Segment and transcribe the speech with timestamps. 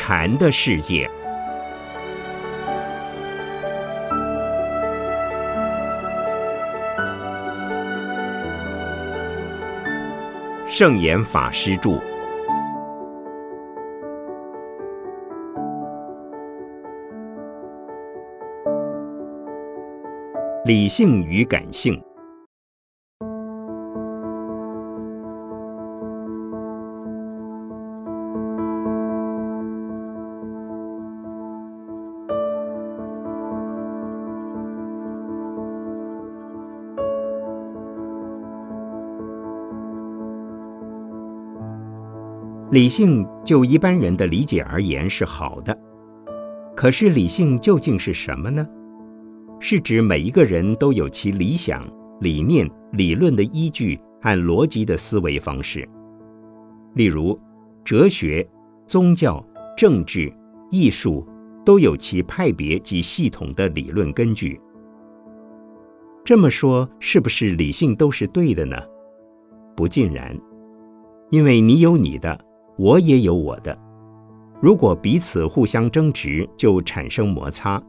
[0.00, 1.10] 禅的世界。
[10.68, 12.00] 圣严法师著。
[20.64, 22.00] 理性与感性。
[42.78, 45.76] 理性就一般人的理解而言是好的，
[46.76, 48.64] 可是理性究竟是什么呢？
[49.58, 51.84] 是指每一个人都有其理想、
[52.20, 55.88] 理念、理论的依据和逻辑的思维方式。
[56.94, 57.36] 例如，
[57.82, 58.48] 哲学、
[58.86, 59.44] 宗教、
[59.76, 60.32] 政治、
[60.70, 61.26] 艺术
[61.64, 64.60] 都有其派别及系统的理论根据。
[66.24, 68.76] 这么说，是不是理性都是对的呢？
[69.74, 70.38] 不尽然，
[71.30, 72.46] 因为你有你的。
[72.78, 73.76] 我也有我的，
[74.60, 77.82] 如果彼此互相争执，就产生摩擦，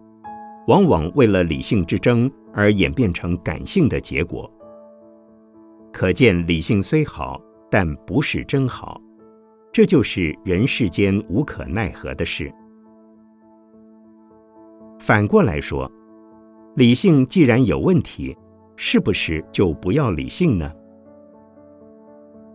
[0.67, 4.51] 往往为了理性之争而演变成感性的结果。
[5.93, 8.99] 可见理性虽好，但不是真好，
[9.71, 12.51] 这就是人世间无可奈何的事。
[14.97, 15.89] 反过来说，
[16.75, 18.35] 理性既然有问题，
[18.75, 20.71] 是不是就不要理性呢？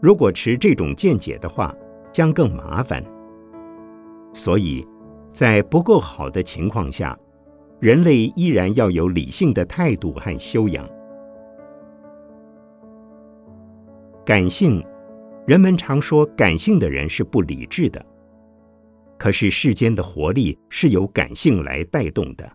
[0.02, 1.74] 如果持这种见解的话，
[2.14, 3.04] 将更麻烦，
[4.32, 4.86] 所以，
[5.32, 7.18] 在不够好的情况下，
[7.80, 10.88] 人类依然要有理性的态度和修养。
[14.24, 14.80] 感性，
[15.44, 18.06] 人们常说感性的人是不理智的，
[19.18, 22.48] 可是世间的活力是由感性来带动的。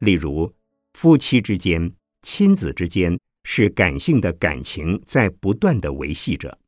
[0.00, 0.52] 例如，
[0.92, 1.90] 夫妻之间、
[2.20, 6.58] 亲子之间，是感性的感情在不断的维系着。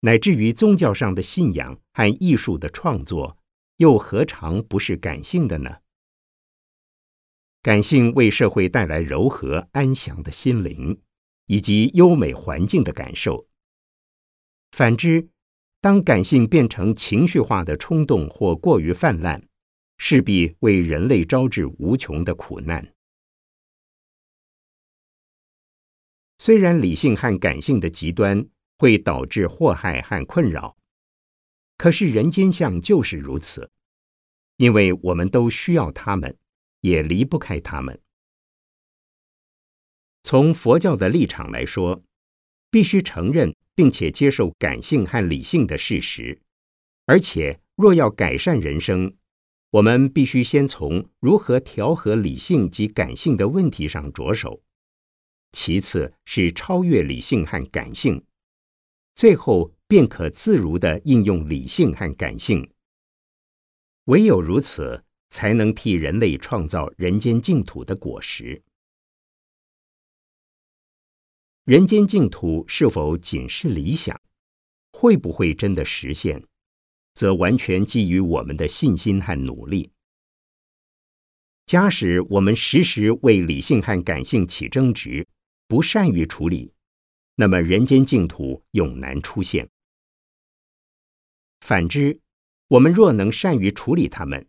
[0.00, 3.36] 乃至于宗教上的信仰和艺术的创作，
[3.78, 5.78] 又何尝不是感性的呢？
[7.62, 11.02] 感性为社会带来柔和安详的心灵，
[11.46, 13.48] 以及优美环境的感受。
[14.70, 15.28] 反之，
[15.80, 19.48] 当感性变成情绪化的冲动或过于泛滥，
[19.96, 22.94] 势必为人类招致无穷的苦难。
[26.38, 28.48] 虽然理性和感性的极端。
[28.78, 30.76] 会导致祸害和困扰，
[31.76, 33.70] 可是人间相就是如此，
[34.56, 36.38] 因为我们都需要他们，
[36.80, 38.00] 也离不开他们。
[40.22, 42.02] 从佛教的立场来说，
[42.70, 46.40] 必须承认并且接受感性和理性的事实，
[47.06, 49.16] 而且若要改善人生，
[49.70, 54.62] 我们必须先从如何调和理性及感性的问题上着手，
[55.52, 58.24] 其次是超越理性和感性。
[59.18, 62.70] 最后便可自如的应用理性和感性，
[64.04, 68.62] 唯有如此，才能替人类创造人间净土的果实。
[71.64, 74.16] 人间净土是否仅是理想，
[74.92, 76.40] 会不会真的实现，
[77.12, 79.90] 则完全基于我们的信心和努力。
[81.66, 85.26] 假使我们时时为理性和感性起争执，
[85.66, 86.72] 不善于处理。
[87.40, 89.68] 那么人间净土永难出现。
[91.60, 92.18] 反之，
[92.66, 94.44] 我们若能善于处理它们，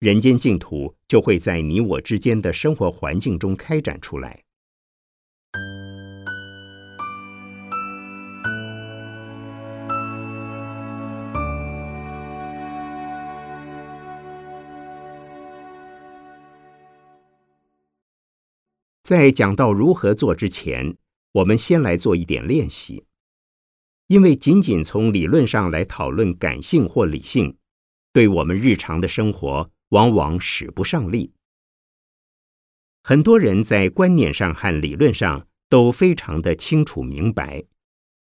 [0.00, 4.42] 人间净土就会在你我之间的生活环境中开展出来。
[19.04, 20.96] 在讲到如何做之前。
[21.34, 23.06] 我们先来做一点练习，
[24.06, 27.56] 因为仅仅从理论上来讨论感性或理性，
[28.12, 31.32] 对我们日常的生活往往使不上力。
[33.02, 37.64] 很多人在观念上和理论上都非常的清楚明白，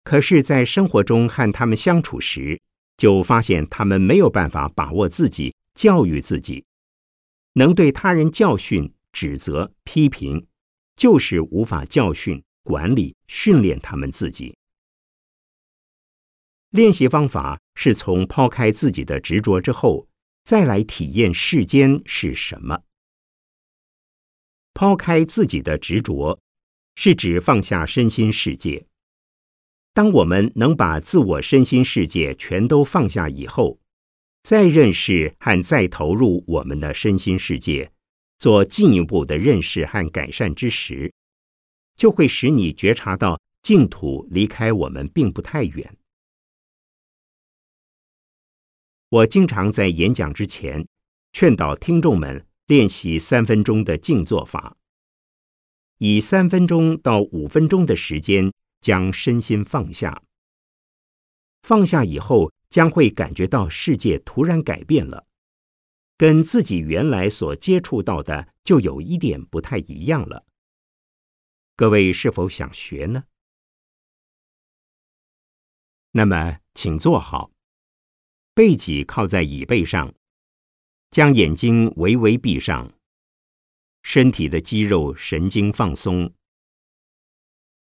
[0.05, 2.63] 可是，在生活中和他们相处时，
[2.97, 6.65] 就发现他们没有办法把握自己、教育自己，
[7.55, 10.47] 能对他人教训、指责、批评，
[10.95, 12.41] 就是无法教训。
[12.65, 14.57] 管理训练他们自己。
[16.71, 20.09] 练习方法是从抛开自己的执着之后，
[20.43, 22.83] 再来体验世间是什么。
[24.73, 26.41] 抛开自己的执着，
[26.97, 28.85] 是指放下身心世界。
[29.93, 33.79] 当我们能把自我身心世界全都放下以后，
[34.43, 37.93] 再认识和再投入我们的身心世界，
[38.39, 41.13] 做进一步的认识和改善之时，
[41.97, 45.97] 就会使你觉察到净土离开我们并不太远。
[49.09, 50.87] 我经常在演讲之前
[51.33, 54.77] 劝导听众们练习三分钟的静坐法，
[55.99, 60.23] 以三分钟到五分钟的时间将身心放下。
[61.63, 65.27] 放下以后，将会感觉到世界突然改变了，
[66.19, 70.45] 跟自己原来所接触到的就有一点不太一样了。
[71.77, 73.25] 各位是否想学呢？
[76.13, 77.51] 那么，请坐好，
[78.55, 80.15] 背脊靠在椅背上，
[81.11, 82.97] 将眼睛微微闭上，
[84.05, 86.33] 身体的肌肉神经放松，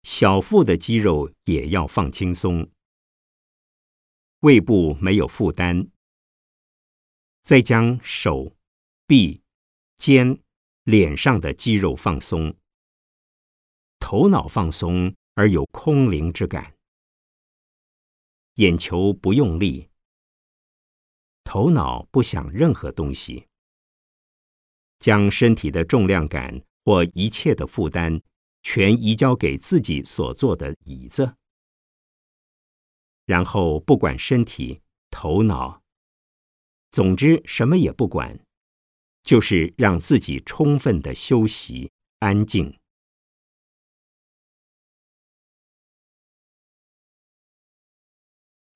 [0.04, 2.70] 小腹的肌肉也要放轻松。
[4.38, 5.90] 胃部没有负担，
[7.42, 8.56] 再将手、
[9.08, 9.42] 臂、
[9.96, 10.40] 肩、
[10.84, 12.54] 脸上的肌肉放松，
[14.00, 16.74] 头脑放松而有空灵之感，
[18.54, 19.88] 眼球不用力，
[21.44, 23.46] 头脑不想任何东西，
[24.98, 28.20] 将身体的重量感或一切的负担，
[28.62, 31.36] 全移交给自己所坐的椅子。
[33.26, 34.80] 然后不管身体、
[35.10, 35.80] 头脑，
[36.90, 38.44] 总之什么也不管，
[39.22, 42.79] 就是让自己充分的休息、安静。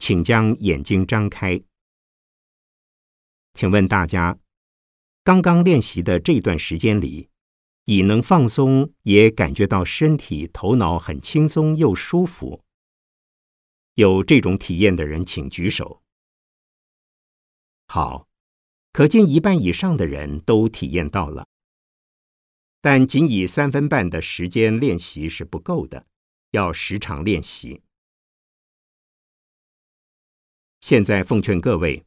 [0.06, 1.62] 请将眼睛张开。
[3.54, 4.38] 请问大家，
[5.22, 7.30] 刚刚练习的这段时间里，
[7.86, 12.62] 已能放松，也感觉到身体、头脑很轻松又舒服。
[13.94, 16.02] 有这种体验的人，请举手。
[17.86, 18.28] 好，
[18.92, 21.48] 可见一半以上的人都体验到了。
[22.82, 26.06] 但仅以三分半的时间练习是不够的，
[26.50, 27.80] 要时常练习。
[30.84, 32.04] 现在奉劝各位，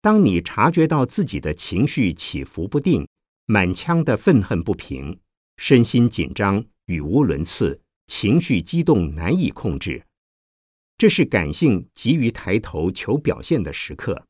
[0.00, 3.06] 当你察觉到自己的情绪起伏不定、
[3.44, 5.20] 满腔的愤恨不平、
[5.58, 10.06] 身心紧张、语无伦次、情绪激动难以控制。
[10.96, 14.26] 这是感性急于抬头求表现的时刻，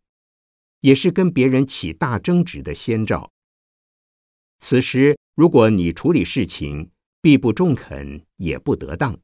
[0.81, 3.31] 也是跟别人起大争执的先兆。
[4.59, 6.91] 此时，如果你处理事情
[7.23, 9.17] 必不中肯，也不得当，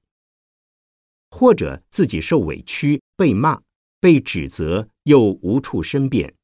[1.30, 3.60] 或者自己受委屈、被骂、
[4.00, 6.34] 被指责，又无处申辩，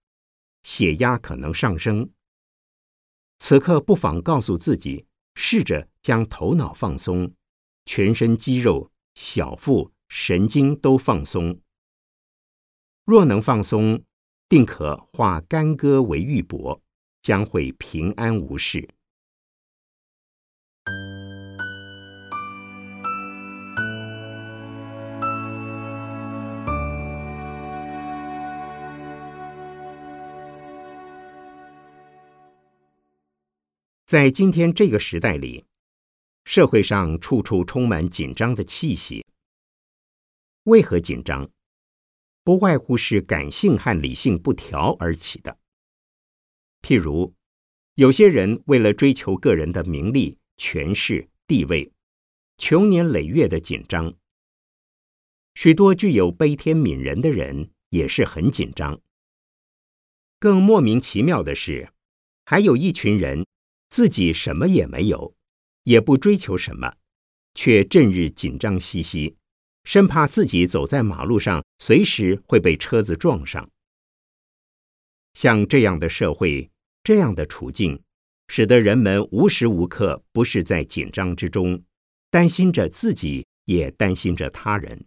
[0.63, 2.11] 血压可能上升。
[3.39, 7.33] 此刻不妨告诉自己，试着将头脑放松，
[7.85, 9.91] 全身肌肉、小腹。
[10.09, 11.61] 神经都放松，
[13.05, 14.05] 若能放松，
[14.49, 16.81] 定可化干戈为玉帛，
[17.23, 18.89] 将会平安无事。
[34.07, 35.65] 在今天这个时代里，
[36.45, 39.27] 社会上处处充满紧张的气息。
[40.63, 41.51] 为何紧张？
[42.45, 45.59] 不外乎是感性和理性不调而起的。
[46.83, 47.35] 譬如，
[47.97, 51.91] 有些人为了追求个人的名利、权势、地位，
[52.59, 54.13] 穷年累月的紧张；
[55.57, 59.01] 许多具有悲天悯人的人也是很紧张。
[60.39, 61.93] 更莫名其妙的是，
[62.45, 63.45] 还有一群人
[63.89, 65.35] 自己什么也没有，
[65.85, 66.97] 也不追求什么，
[67.55, 69.37] 却整日紧张兮兮。
[69.85, 73.71] 生怕自己走在马路上，随时会被车子撞上。
[75.35, 76.71] 像这样的社会，
[77.05, 78.03] 这样的处境，
[78.49, 81.85] 使得人们无时无刻不是在紧张之中，
[82.31, 85.07] 担心着自己，也担心着他人。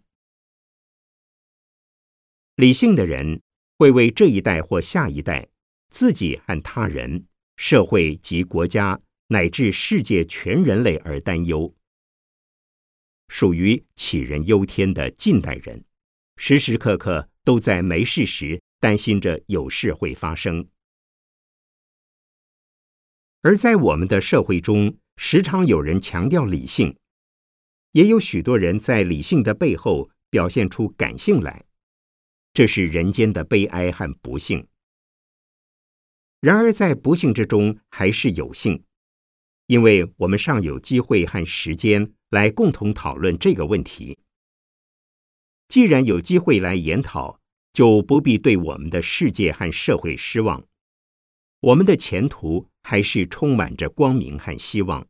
[2.56, 3.42] 理性的人
[3.76, 5.48] 会为这一代或下一代、
[5.90, 7.26] 自己和他人、
[7.62, 11.76] 社会及国家乃至世界全人类而担忧。
[13.28, 15.84] 属于杞人忧天的近代人，
[16.38, 20.66] 时时刻刻都在没事时担心着有事会发生。
[23.42, 26.96] 而在我们的社会中，时常有人强调理性，
[27.92, 31.66] 也有许多人在理性的背后表现出感性来，
[32.54, 34.66] 这是人间的悲哀和不幸。
[36.40, 38.82] 然而，在不幸之中，还是有幸。
[39.66, 44.18] 因为我们尚有机会和时间来共同讨论这个问题。
[45.68, 47.38] 既然有机会来研讨，
[47.72, 50.66] 就不必对我们的世界和社会失望。
[51.60, 55.06] 我们的前途还是充满着光明和希望，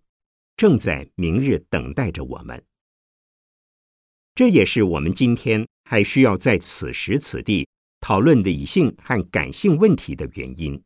[0.56, 2.62] 正在明日等待着我们。
[4.34, 7.66] 这也是我们今天还需要在此时此地
[8.00, 10.82] 讨论理性和感性问题的原因。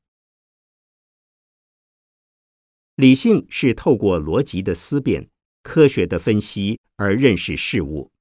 [2.96, 5.28] 理性是透过逻辑的思辨、
[5.62, 8.12] 科学的分析而认识事物。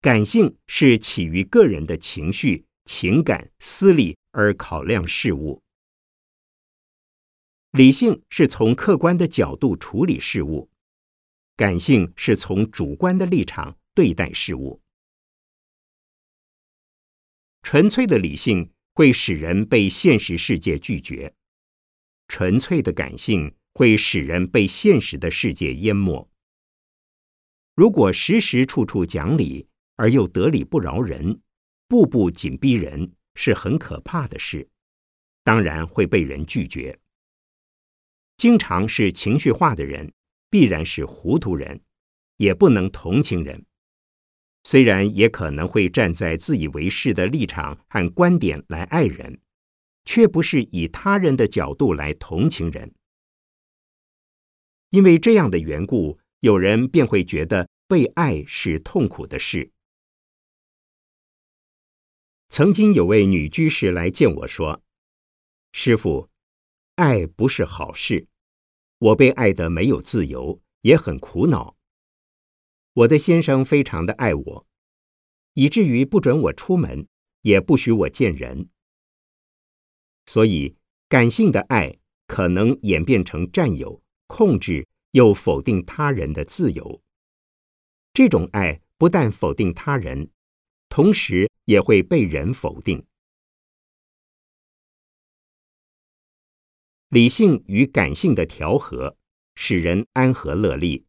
[0.00, 5.62] 感性是起于个人的情绪、情感、思理而考量事物。
[7.72, 10.68] 理性是从客观的角度处理事物，
[11.56, 14.80] 感性是从主观的立场对待事物。
[17.62, 21.34] 纯粹的理性会使人被现实世界拒绝，
[22.28, 26.28] 纯粹的感性会使人被现实的世界淹没。
[27.74, 31.40] 如果时时处处讲理，而又得理不饶人，
[31.88, 34.68] 步步紧逼人，是很可怕的事。
[35.44, 36.98] 当然会被人拒绝。
[38.36, 40.12] 经常是情绪化的人，
[40.50, 41.80] 必然是糊涂人，
[42.36, 43.64] 也不能同情人。
[44.64, 49.40] 虽然也可能会站在自以为是的立场和观点来爱人，
[50.04, 52.94] 却不是以他人的角度来同情人。
[54.90, 59.70] 因为这样的缘故，有人便会觉得被爱是痛苦的事。
[62.48, 64.82] 曾经有位女居士来见我说
[65.72, 66.28] ：“师傅，
[66.96, 68.26] 爱不是好事，
[68.98, 71.76] 我被爱得没有自由，也很苦恼。
[72.92, 74.66] 我的先生非常的爱我，
[75.54, 77.08] 以至于不准我出门，
[77.40, 78.68] 也不许我见人。
[80.26, 80.76] 所以，
[81.08, 87.02] 感性的爱可能演变成占有、控制，又否定他人的自由。
[88.14, 90.30] 这种爱不但否定他人。”
[90.94, 93.06] 同时也会被人否定。
[97.08, 99.16] 理性与感性的调和，
[99.54, 101.06] 使人安和乐利。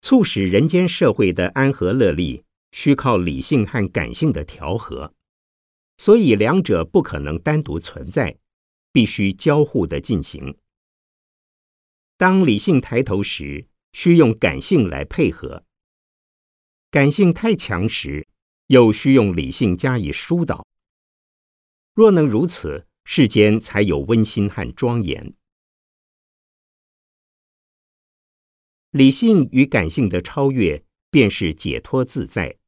[0.00, 5.12] 促使人间社会的安和乐利，需靠理性和感性的调和，
[6.02, 8.36] 所以两者不可能单独存在，
[8.90, 10.58] 必须交互的进行。
[12.16, 15.62] 当理性抬头时，需用感性来配合；
[16.90, 18.26] 感性太强时，
[18.66, 20.66] 又需用理性加以疏导。
[21.94, 25.36] 若能如此，世间才有温馨和庄严。
[28.90, 32.58] 理性与感性的超越，便是解脱自在。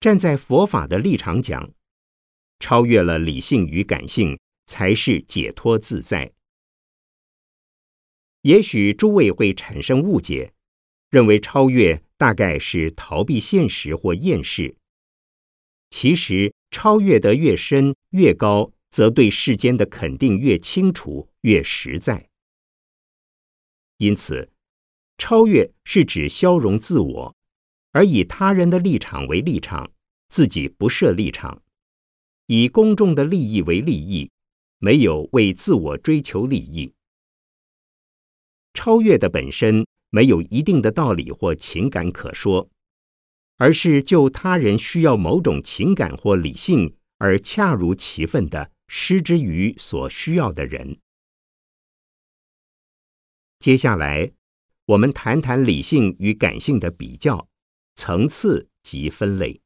[0.00, 1.70] 站在佛法的立场讲，
[2.62, 6.32] 超越了理性与感性，才是解脱自在。
[8.42, 10.54] 也许诸位会产生误解，
[11.10, 12.00] 认为超越。
[12.22, 14.76] 大概是逃避现实或厌世。
[15.90, 22.28] 其实超越得越深越高，则对世间的肯定越清楚越实在。
[23.96, 24.52] 因此，
[25.18, 27.36] 超越是指消融自我，
[27.90, 29.90] 而以他人的立场为立场，
[30.28, 31.60] 自己不设立场，
[32.46, 34.30] 以公众的利益为利益，
[34.78, 36.92] 没有为自我追求利益。
[38.74, 39.86] 超越的本身。
[40.14, 42.68] 没有一定的道理或情感可说，
[43.56, 50.98] 而是就他人需要某种情感或理性而恰如其分的施之于所需要的人。
[53.58, 54.30] 接下来，
[54.84, 57.48] 我们谈谈理性与感性的比较、
[57.94, 59.61] 层次及分类。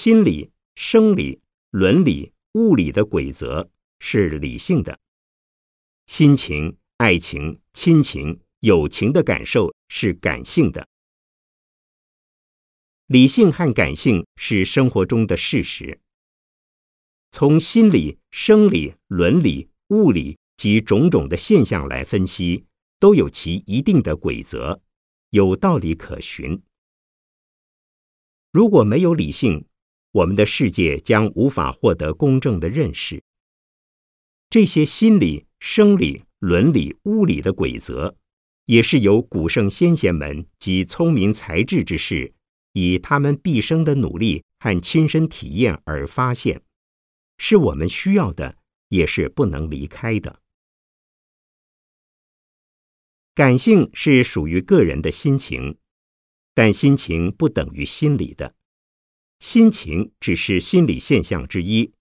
[0.00, 1.40] 心理、生理、
[1.70, 4.96] 伦理、物理的规则是理性的；
[6.06, 10.86] 心情、爱情、亲情、友情的感受是感性的。
[13.08, 16.00] 理性和感性是生活中的事实。
[17.32, 22.66] 从心理、生理、伦理、物理及种种的现象来分析，
[23.00, 24.80] 都有其一定的规则，
[25.30, 26.62] 有道理可循。
[28.52, 29.66] 如果没有理性，
[30.12, 33.22] 我们的世界将无法获得公正的认识。
[34.50, 38.16] 这些心理、生理、伦理、物理的规则，
[38.64, 42.32] 也是由古圣先贤们及聪明才智之士，
[42.72, 46.62] 以他们毕生的努力和亲身体验而发现，
[47.36, 48.56] 是我们需要的，
[48.88, 50.40] 也是不能离开的。
[53.34, 55.78] 感性是属于个人的心情，
[56.54, 58.54] 但心情不等于心理的。
[59.40, 61.92] 心情只是心理现象之一，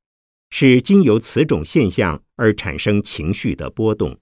[0.49, 4.19] 是经由此种现象而产生情绪的波动。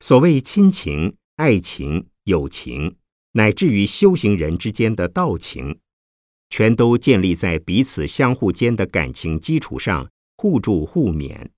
[0.00, 2.96] 所谓亲情、爱情、友情，
[3.32, 5.78] 乃至于修行人之间的道情，
[6.50, 11.50] 全都建立在彼此相互间的感情基础上，互助互勉。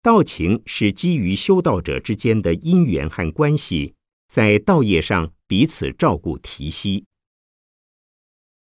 [0.00, 3.94] 道情是基于修道者之间的因缘和关系，
[4.26, 7.04] 在道业上彼此照顾提携。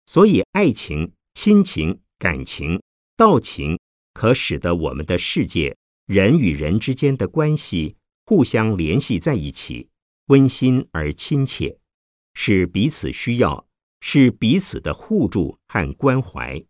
[0.07, 2.83] 所以，爱情、亲情、感情、
[3.17, 3.79] 道情，
[4.13, 5.77] 可使得我们的世界
[6.07, 9.89] 人与人之间的关系互相联系在一起，
[10.27, 11.79] 温馨而亲切，
[12.35, 13.67] 是彼此需要，
[14.01, 16.65] 是彼此的互助和关怀。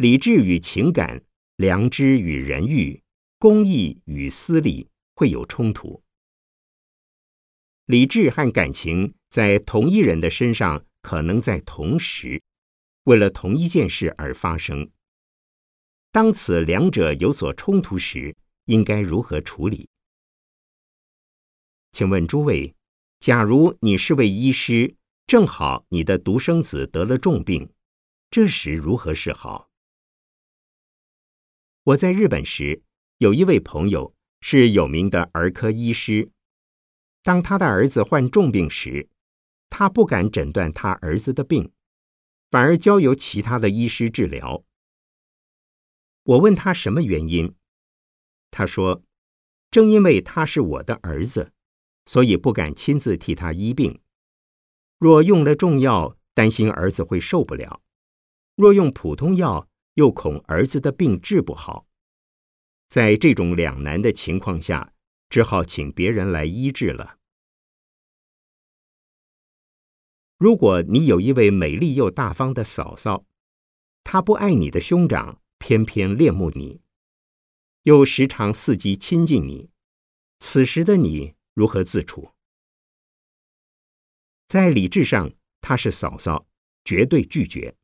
[0.00, 1.24] 理智与情感，
[1.56, 3.02] 良知与人欲，
[3.36, 6.04] 公义与私利会有冲突。
[7.86, 12.40] 理智和感情在同一人的身上可能在同时，
[13.02, 14.88] 为了同一件事而发生。
[16.12, 18.36] 当此两者有所冲突时，
[18.66, 19.88] 应该如何处理？
[21.90, 22.72] 请问诸位，
[23.18, 24.94] 假如你是位医师，
[25.26, 27.68] 正好你的独生子得了重病，
[28.30, 29.67] 这时如何是好？
[31.88, 32.82] 我在日本时，
[33.16, 36.30] 有一位朋友是有名的儿科医师。
[37.22, 39.08] 当他的儿子患重病时，
[39.70, 41.72] 他不敢诊断他儿子的病，
[42.50, 44.64] 反而交由其他的医师治疗。
[46.24, 47.54] 我问他什么原因，
[48.50, 49.02] 他说
[49.72, 51.52] ：“正因为他是我的儿子，
[52.04, 53.98] 所以不敢亲自替他医病。
[54.98, 57.80] 若用了重药，担心儿子会受不了；
[58.56, 59.66] 若用普通药，”
[59.98, 61.88] 又恐儿子的病治不好，
[62.88, 64.94] 在这种两难的情况下，
[65.28, 67.18] 只好请别人来医治了。
[70.36, 73.26] 如果你有一位美丽又大方的嫂嫂，
[74.04, 76.80] 她不爱你的兄长，偏偏恋慕你，
[77.82, 79.72] 又时常伺机亲近你，
[80.38, 82.30] 此时的你如何自处？
[84.46, 86.46] 在理智上，她是嫂嫂，
[86.84, 87.76] 绝对拒绝。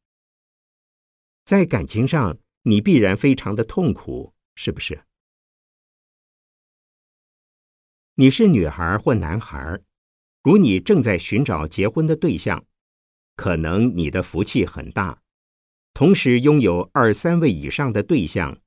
[1.45, 5.05] 在感情上，你必然非常的痛苦，是不是？
[8.15, 9.81] 你是女孩或男孩，
[10.43, 12.65] 如你正在寻找结婚的对象，
[13.37, 15.21] 可能你的福气很大，
[15.93, 18.59] 同时拥有二三位以上的对象，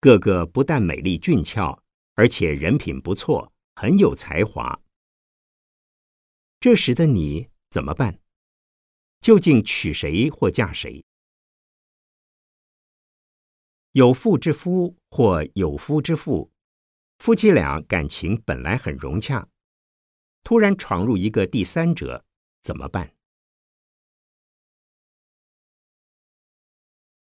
[0.00, 1.82] 个个不但美丽俊俏，
[2.14, 4.80] 而且人品不错，很有才华。
[6.60, 8.20] 这时的你怎么办？
[9.20, 11.04] 究竟娶谁或嫁谁？
[13.92, 16.52] 有妇之夫或有夫之妇，
[17.18, 19.48] 夫妻俩感情本来很融洽，
[20.44, 22.24] 突然闯入一个第三者，
[22.62, 23.12] 怎么办？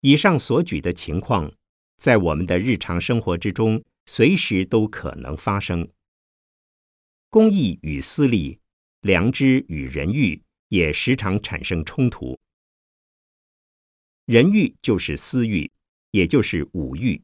[0.00, 1.52] 以上所举的情况，
[1.98, 5.86] 在我们的日常生活之中，随时都可能发生。
[7.28, 8.58] 公益与私利，
[9.02, 12.40] 良知与人欲，也时常产生冲突。
[14.24, 15.70] 人欲就是私欲。
[16.10, 17.22] 也就是五欲，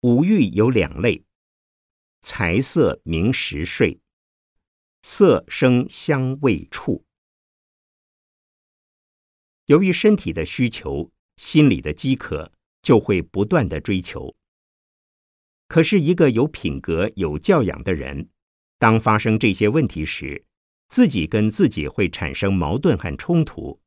[0.00, 1.24] 五欲有两类：
[2.20, 4.00] 财色名食睡。
[5.02, 7.04] 色声香味触。
[9.66, 14.34] 由于身体的需求，心理的饥渴，就会不断的追求。
[15.68, 18.30] 可是，一个有品格、有教养的人，
[18.78, 20.46] 当发生这些问题时，
[20.88, 23.80] 自己跟自己会产生矛盾和冲突，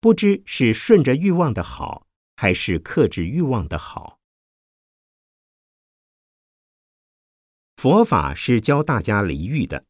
[0.00, 2.03] 不知是顺着欲望的好。
[2.36, 4.18] 还是克制欲望的好。
[7.76, 9.84] 佛法是教大家离欲的，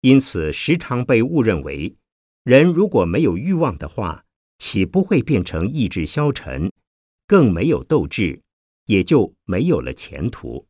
[0.00, 1.96] 因此时常被误认为，
[2.42, 4.24] 人如果没有欲望的话，
[4.58, 6.72] 岂不会变成意志消沉，
[7.26, 8.42] 更没有斗志，
[8.86, 10.66] 也就没有了前途。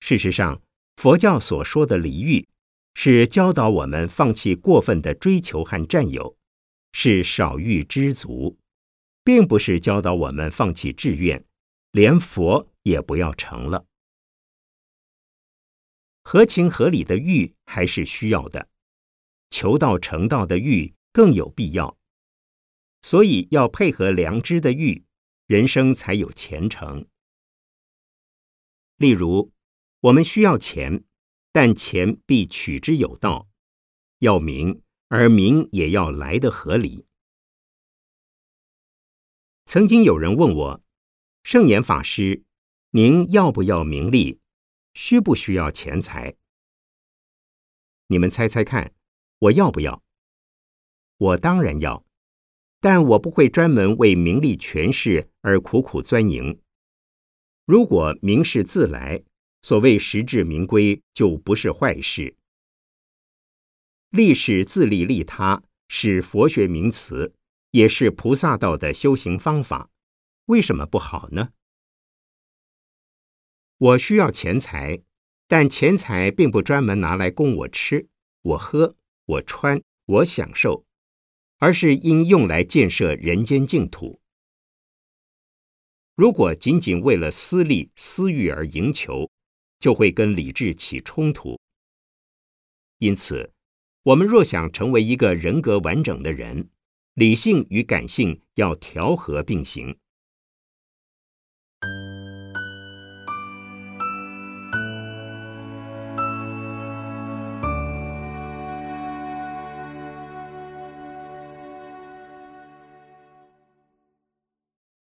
[0.00, 0.62] 事实上，
[0.96, 2.48] 佛教所说的离欲，
[2.94, 6.36] 是教导我们放弃过分的追求和占有，
[6.92, 8.58] 是少欲知足。
[9.22, 11.44] 并不是教导我们放弃志愿，
[11.92, 13.86] 连佛也不要成了。
[16.22, 18.68] 合情合理的欲还是需要的，
[19.50, 21.98] 求道成道的欲更有必要。
[23.02, 25.04] 所以要配合良知的欲，
[25.46, 27.06] 人生才有前程。
[28.96, 29.52] 例如，
[30.00, 31.02] 我们需要钱，
[31.50, 33.48] 但钱必取之有道，
[34.18, 37.06] 要名而名也要来得合理。
[39.72, 40.84] 曾经有人问我，
[41.44, 42.42] 圣严法师，
[42.90, 44.40] 您要不要名利？
[44.94, 46.34] 需不需要钱财？
[48.08, 48.92] 你们猜猜看，
[49.38, 50.02] 我要不要？
[51.18, 52.04] 我当然要，
[52.80, 56.60] 但我不会专门为名利权势而苦苦钻营。
[57.64, 59.22] 如果名是自来，
[59.62, 62.34] 所谓实至名归，就不是坏事。
[64.08, 67.32] 利是自利利他，是佛学名词，
[67.70, 69.90] 也是菩萨道的修行方法。
[70.46, 71.52] 为什么不好呢？
[73.78, 75.02] 我需要钱财，
[75.46, 78.08] 但钱财并不专门拿来供我吃、
[78.42, 80.84] 我喝、我穿、我享受，
[81.58, 84.20] 而是应用来建设人间净土。
[86.14, 89.30] 如果仅仅为了私利、私欲而营求，
[89.78, 91.58] 就会跟理智起冲突。
[92.98, 93.52] 因此。
[94.02, 96.70] 我们若想成为一个人格完整的人，
[97.14, 99.98] 理性与感性要调和并行。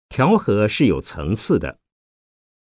[0.08, 1.78] 调和是有层次的，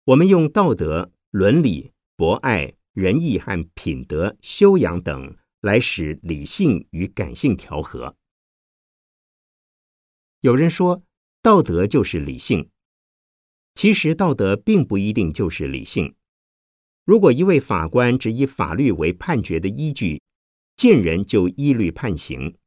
[0.04, 5.36] 我们用道德、伦理、博爱、仁义和品德修养等。
[5.64, 8.14] 来使理性与感性调和。
[10.44, 11.02] 有人说，
[11.40, 12.68] 道德就是理性，
[13.74, 16.14] 其实道德并不一定就是理性。
[17.06, 20.20] 如果一位法官只以法律为判决的依据，
[20.76, 22.58] 见人就依律判刑，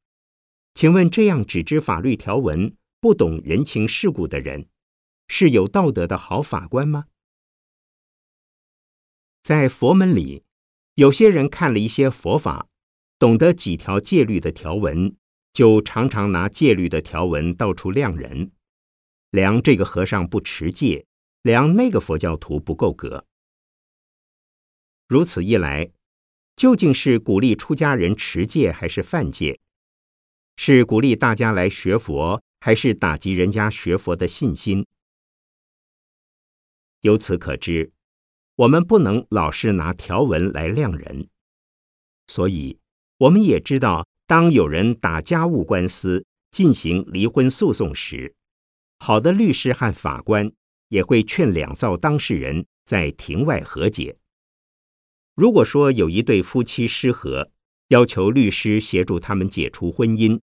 [0.74, 4.68] 请问这样只知法律条文、不懂人情世故的人，
[5.28, 7.06] 是有道德的好法官吗？
[9.44, 10.44] 在佛门里，
[10.96, 12.70] 有些人看了一些佛法。
[13.20, 15.16] 懂得几条戒律的条文，
[15.58, 18.52] 就常常拿戒律的条文到处量人，
[19.32, 21.08] 量这个和尚不持戒，
[21.42, 23.26] 量那个佛教徒不够格。
[25.08, 25.90] 如此一来，
[26.56, 29.60] 究竟是鼓励出家人持戒还是犯戒？
[30.58, 34.86] 是鼓励大家来学佛，还是打击人家学佛的信心？
[37.02, 37.92] 由此可知，
[38.58, 41.28] 我们不能老是拿条文来量人，
[42.28, 42.78] 所以。
[43.18, 48.36] 我们也知道，当有人打家务官司、进行离婚诉讼时，
[49.00, 50.52] 好的律师和法官
[50.90, 54.18] 也会劝两造当事人在庭外和解。
[55.34, 57.50] 如果说有一对夫妻失和，
[57.88, 60.42] 要求律师协助他们解除婚姻，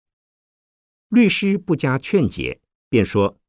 [1.07, 3.39] 律师不加劝解，便说：“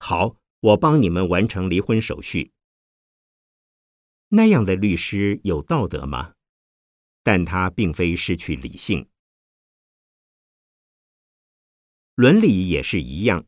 [0.00, 2.50] 好，我帮你们完成离婚手续。”
[4.30, 6.32] 那样的律师有道德吗？
[7.22, 9.06] 但他并非失去理性，
[12.16, 13.46] 伦理也是一样。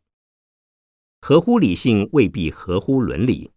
[1.22, 3.50] 合乎理性未必合乎伦理。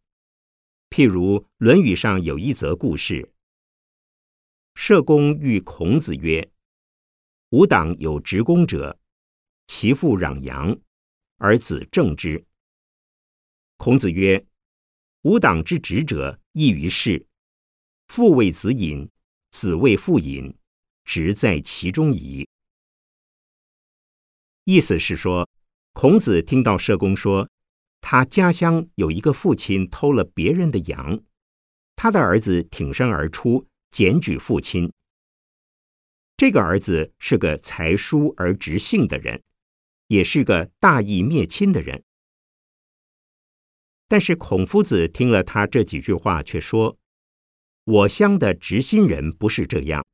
[0.89, 3.29] 譬如《论语》上有一则故事：
[4.73, 6.49] 社公遇孔子曰
[7.51, 8.97] ：“吾党有执公者，
[9.67, 10.79] 其父攘阳，
[11.35, 12.45] 而子正之。”
[13.75, 14.47] 孔子曰
[15.23, 17.27] ：“吾党之执者，亦于是。
[18.07, 19.09] 父为子隐。”
[19.51, 20.57] 子谓父隐，
[21.03, 22.47] 直在其中矣。
[24.63, 25.49] 意思是说，
[25.93, 27.49] 孔子听到社公说，
[27.99, 31.19] 他家乡有一个父亲偷了别人的羊，
[31.95, 34.91] 他的儿子挺身而出检举父亲。
[36.37, 39.43] 这个儿子是个才疏而直性的人，
[40.07, 42.03] 也是个大义灭亲的人。
[44.07, 46.97] 但是孔夫子听了他这几句话，却说。
[47.83, 50.05] 我乡的直心人不是这样，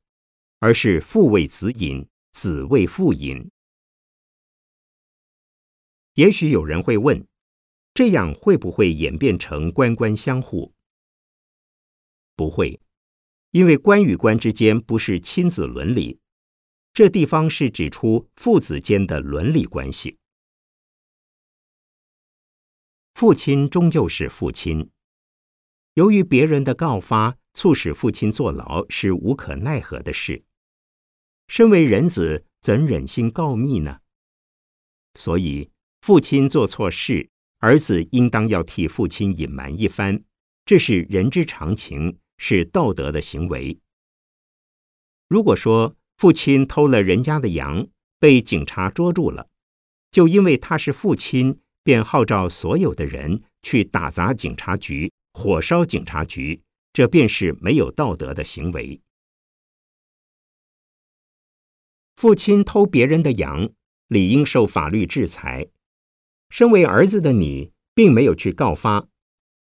[0.58, 3.50] 而是父为子隐，子为父隐。
[6.18, 7.24] 也许有人会问，
[7.94, 10.74] 这样会不会演变成官官相护？
[12.34, 12.80] 不会，
[13.52, 16.18] 因为官与官之间不是亲子伦理，
[16.92, 20.18] 这地方是指出父子间的伦理关系。
[23.14, 24.90] 父亲终究是父亲，
[25.94, 27.38] 由于别人的告发。
[27.54, 30.44] 促使父亲坐牢是无可奈何的事。
[31.48, 33.98] 身为人子，怎忍心告密呢？
[35.14, 35.72] 所以，
[36.08, 40.24] 父亲做错事，儿子应当要替父亲隐瞒一番，
[40.64, 43.78] 这是人之常情，是道德的行为。
[45.28, 47.86] 如果说父亲偷了人家的羊，
[48.18, 49.50] 被警察捉住了，
[50.10, 56.62] 就因为他是父亲，便号召所有的人去打砸警察局，火烧警察局。
[56.94, 58.98] 这便是没有道德的行为。
[62.16, 63.68] 父亲偷别人的羊，
[64.06, 65.68] 理应受法律制裁。
[66.50, 69.08] 身为儿子的你，并没有去告发，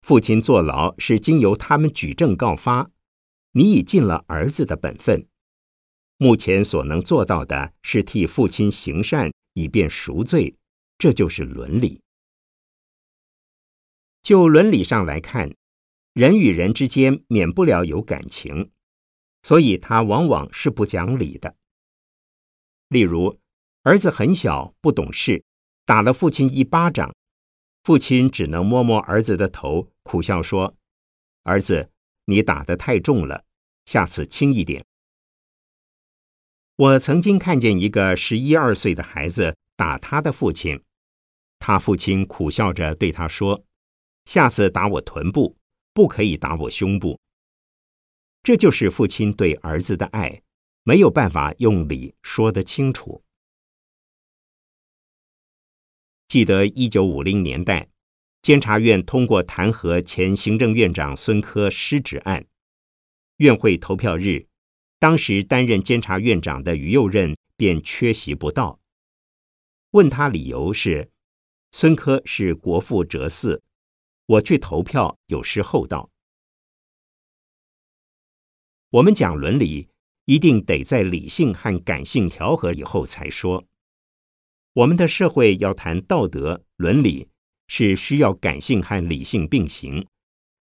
[0.01, 2.91] 父亲坐牢是经由他们举证告发，
[3.51, 5.27] 你已尽了儿子的本分。
[6.17, 10.55] 目前所能做到的是替父亲行善，以便赎罪，
[10.97, 12.01] 这就是伦理。
[14.23, 15.55] 就伦理上来看，
[16.13, 18.69] 人与人之间免不了有感情，
[19.41, 21.55] 所以他往往是不讲理的。
[22.87, 23.39] 例如，
[23.81, 25.43] 儿子很小不懂事。
[25.85, 27.13] 打了父亲一巴掌，
[27.83, 30.75] 父亲只能摸摸儿子的头，苦笑说
[31.43, 31.89] ：“儿子，
[32.25, 33.43] 你打得太重了，
[33.85, 34.85] 下次轻一点。”
[36.77, 40.81] 我曾经看见一个十一二岁的孩子打他的父亲，
[41.59, 43.63] 他父亲苦笑着对他说
[44.25, 45.57] ：“下次打我臀部，
[45.93, 47.19] 不可以打我胸部。”
[48.41, 50.41] 这就是父亲对儿子的爱，
[50.83, 53.23] 没有办法用理说得清楚。
[56.31, 57.89] 记得一九五零年代，
[58.41, 62.47] 监察院通过弹劾前行政院长孙科失职案，
[63.35, 64.47] 院会投票日，
[64.97, 68.79] 当时担任监察院长的于右任便缺席不到。
[69.89, 71.11] 问他理由是，
[71.73, 73.59] 孙科是国父哲嗣，
[74.25, 76.09] 我去投票有失厚道。
[78.91, 79.89] 我们讲伦理，
[80.23, 83.67] 一定得在理性和感性调和以后才说。
[84.73, 87.27] 我们的社会要谈道德伦理，
[87.67, 90.07] 是需要感性和理性并行，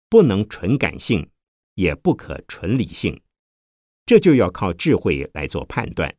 [0.09, 1.29] 不能纯感性，
[1.75, 3.21] 也不可纯理性，
[4.07, 6.15] 这就要靠智慧来做判断。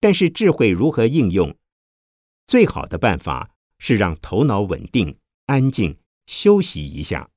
[0.00, 1.56] 但是智慧如何应用？
[2.44, 7.30] 最好的办法是让头脑稳定、安静，休息一下。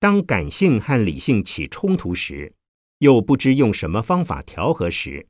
[0.00, 2.56] 当感性和理性起冲突时，
[2.98, 5.28] 又不知用什么方法调和时，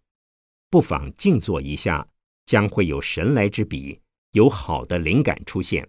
[0.70, 2.08] 不妨静坐一下。
[2.44, 4.00] 将会有神来之笔，
[4.32, 5.88] 有好的灵感出现。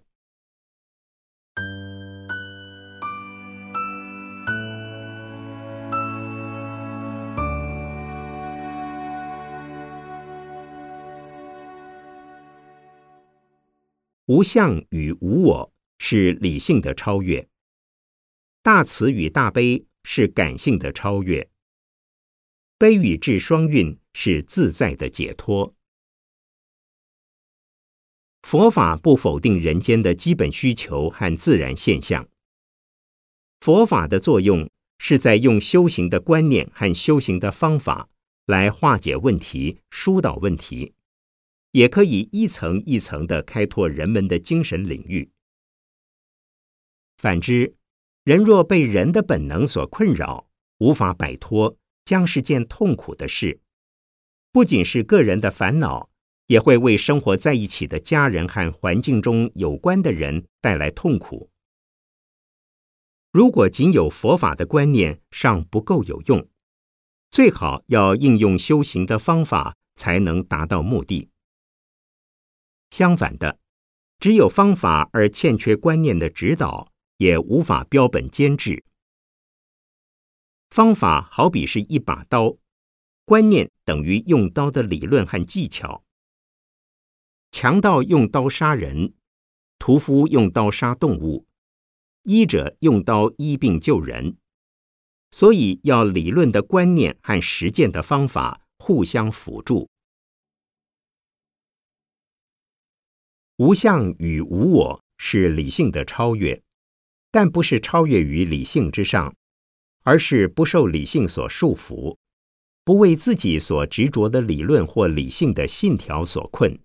[14.26, 17.46] 无相与无我是理性的超越，
[18.62, 21.50] 大慈与大悲是感性的超越，
[22.78, 25.76] 悲与智双运是自在的解脱。
[28.44, 32.28] 佛法不否定人间的基本需求和自然现象。
[33.60, 38.10] 佛法的作用是在用修行的观念和修行的方法
[38.44, 40.92] 来化解问题、疏导问题，
[41.70, 45.30] 也可以一层一层的开拓人们的精神领域。
[47.16, 47.74] 反之，
[48.24, 53.60] 人若被人的本能所困扰，无法摆脱，将是件痛苦的事。
[54.52, 56.10] 不仅是个人的烦恼。
[56.46, 61.50] 也会为生活在一起的家人和环境中有关的人带来痛苦。
[63.32, 66.48] 如果仅有佛法的观念尚不够有用，
[67.30, 71.28] 最好要应用修行的方法才能达到目的。
[72.90, 73.58] 相反的，
[74.20, 78.84] 只有方法而欠缺观念的指导，也无法标本兼治。
[80.70, 82.56] 方法好比是一把刀，
[83.24, 86.03] 观念等于用刀的理论和技巧。
[87.56, 89.14] 强盗用刀杀人，
[89.78, 91.46] 屠夫用刀杀动物，
[92.24, 94.36] 医者用刀医病救人，
[95.30, 99.88] 所以要理论的观念和实践的方法互相辅助。
[103.58, 106.60] 无相与无我是理性的超越，
[107.30, 109.32] 但不是超越于理性之上，
[110.02, 112.16] 而是不受理性所束缚，
[112.82, 116.76] 不为自己所执着的理论或理性的信条所困。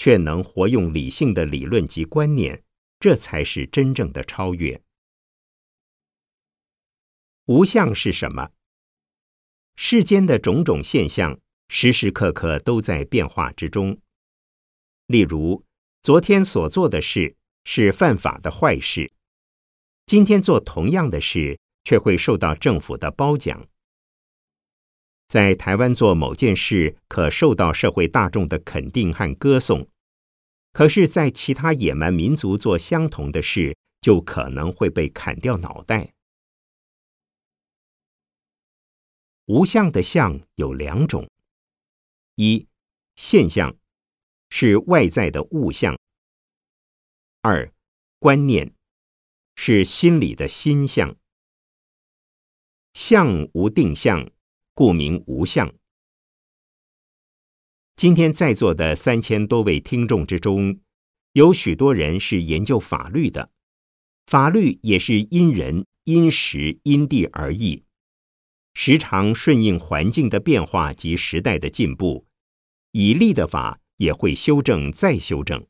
[0.00, 2.62] 却能活用理性的理论及观念，
[2.98, 4.80] 这才是真正的超越。
[7.44, 8.48] 无相是什么？
[9.76, 14.00] 世间的种种现象，时时刻刻都在变化之中。
[15.04, 15.66] 例如，
[16.02, 19.12] 昨天所做的事是犯法的坏事，
[20.06, 23.68] 今天做同样的事，却会受到政府的褒奖。
[25.30, 29.84] 在台湾做某件事，可受到社会大众的肯定和歌颂；
[30.72, 36.14] 可是，在其他野蛮民族做相同的事，就可能会被砍掉脑袋。
[39.46, 41.30] 无相的相有两种：
[42.34, 42.66] 一
[43.14, 43.76] 现象，
[44.48, 45.94] 是外在的物象；
[47.40, 47.72] 二
[48.18, 48.74] 观念，
[49.54, 51.16] 是心理的心相。
[52.92, 54.28] 相无定向。
[54.74, 55.72] 故名无相。
[57.96, 60.80] 今天在座的三千多位听众之中，
[61.32, 63.50] 有许多人是研究法律的，
[64.26, 67.84] 法律也是因人、因时、因地而异，
[68.72, 72.26] 时常顺应环境的变化及时代的进步，
[72.92, 75.66] 已立的法也会修正再修正。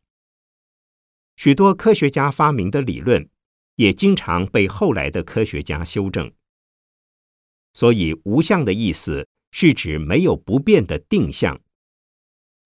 [1.35, 3.29] 许多科学家发明的理论，
[3.77, 6.31] 也经常被后来的科学家修正。
[7.73, 11.61] 所以，无相的意思是指没有不变的定向。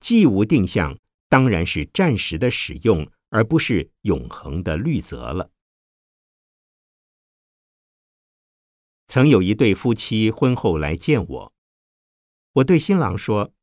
[0.00, 5.50] 既无定向，当然是暂时的使用，而不是永恒的律则了。
[9.06, 11.52] 曾有一对夫妻婚后来见我，
[12.54, 13.54] 我对新郎说：“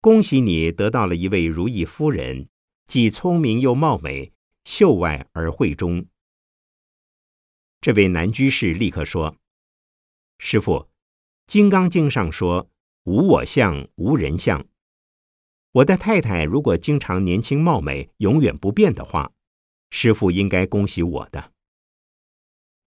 [0.00, 2.48] 恭喜你得到了一位如意夫人，
[2.86, 4.32] 既聪明又貌美。”
[4.64, 6.06] 秀外而慧中。
[7.82, 9.36] 这位男居士立刻说
[10.38, 10.72] ：“师傅，
[11.46, 12.70] 《金刚经》上说
[13.04, 14.66] ‘无我相，无人相’。
[15.72, 19.32] 我的太太如果经常年轻貌美，永远不变的话，
[19.90, 21.52] 师傅应该恭喜我的。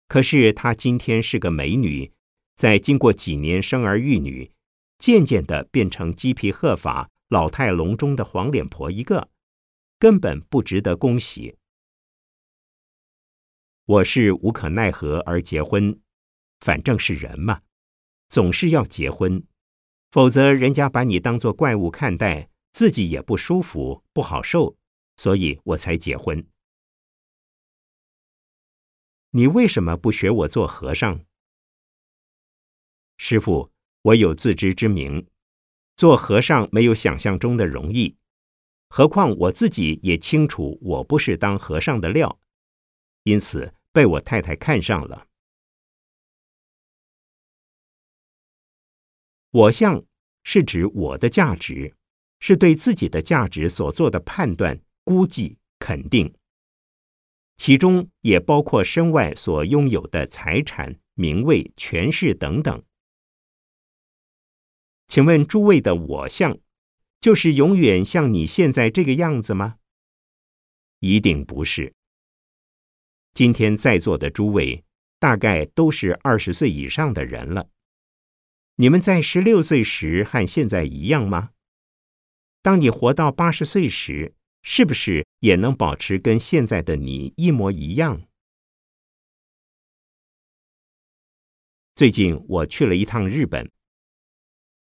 [0.08, 2.12] 可是她今天是个美女，
[2.56, 4.52] 在经过几年生儿育女，
[4.98, 9.30] 渐渐的变成鸡皮鹤发、老态龙钟的黄脸婆一个。”
[9.98, 11.56] 根本不值得恭喜。
[13.86, 15.98] 我是无可奈何而结婚，
[16.66, 17.62] 反正是人嘛，
[18.28, 19.44] 总是要结婚，
[20.10, 24.76] 否则人家把你当作怪物看待，自己也不舒服，不好受，
[25.16, 26.44] 所以我才结婚。
[29.30, 31.24] 你为什么不学我做和尚？
[33.18, 35.28] 师傅，我有自知之明，
[35.96, 38.18] 做和尚没有想象中的容易。
[38.90, 42.40] 何况我自己也清楚，我不是当和尚的料，
[43.22, 45.28] 因此被我太太看上了。
[49.56, 50.04] 我相
[50.44, 51.96] 是指我的价值，
[52.42, 56.36] 是对自己的价值所做的判断、估计、肯定，
[57.56, 62.84] 其中也包括身外所拥有的财产、名位、权势等等。
[65.08, 66.60] 请问诸位的我相？
[67.22, 69.78] 就是永远像你现在这个样子吗？
[71.00, 71.94] 一定不是。
[73.34, 74.84] 今天在座的诸位，
[75.18, 77.70] 大概都是二十岁以上的人了。
[78.76, 81.52] 你们在十六岁时和现在一样吗？
[82.62, 88.24] 当你活到八十岁时，是不是也能保持跟现在的你一模一样？
[91.96, 93.72] 最近我去了一趟日本，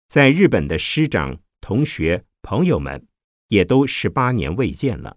[0.08, 2.24] 在日本的师长同学。
[2.44, 3.06] 朋友们
[3.48, 5.16] 也都十八年未见了。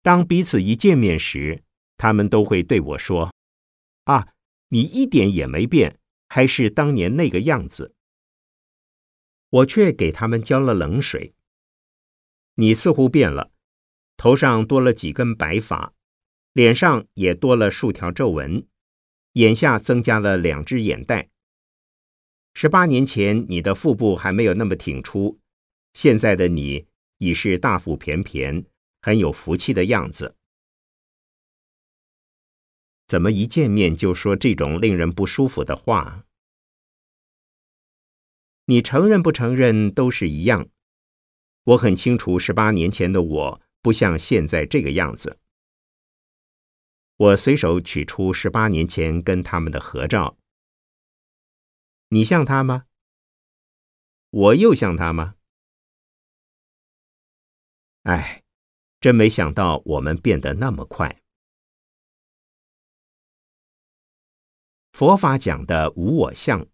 [0.00, 1.62] 当彼此一见面时，
[1.98, 3.30] 他们都会对我说
[4.04, 4.28] ：“啊，
[4.68, 7.94] 你一点也没变，还是当年那个样子。”
[9.50, 11.34] 我却给他们浇了冷水
[12.56, 13.52] ：“你似乎变了，
[14.16, 15.92] 头上多了几根白发，
[16.52, 18.66] 脸上也多了数条皱纹，
[19.34, 21.30] 眼下增加了两只眼袋。
[22.52, 25.40] 十八年前，你的腹部还没有那么挺出。”
[25.94, 28.66] 现在的你已是大腹便便、
[29.00, 30.34] 很有福气的样子，
[33.06, 36.24] 怎么一见面就说这种令人不舒服的话？
[38.66, 40.68] 你承认不承认都是一样。
[41.64, 45.38] 我很清楚，十八年前的我不像现在这个样子。
[47.16, 50.36] 我随手取出十八年前跟他们的合照。
[52.08, 52.86] 你像他吗？
[54.30, 55.36] 我又像他吗？
[58.02, 58.44] 哎，
[59.00, 61.23] 真没想到我们变得那么快。
[64.94, 66.68] 佛法讲的无我相，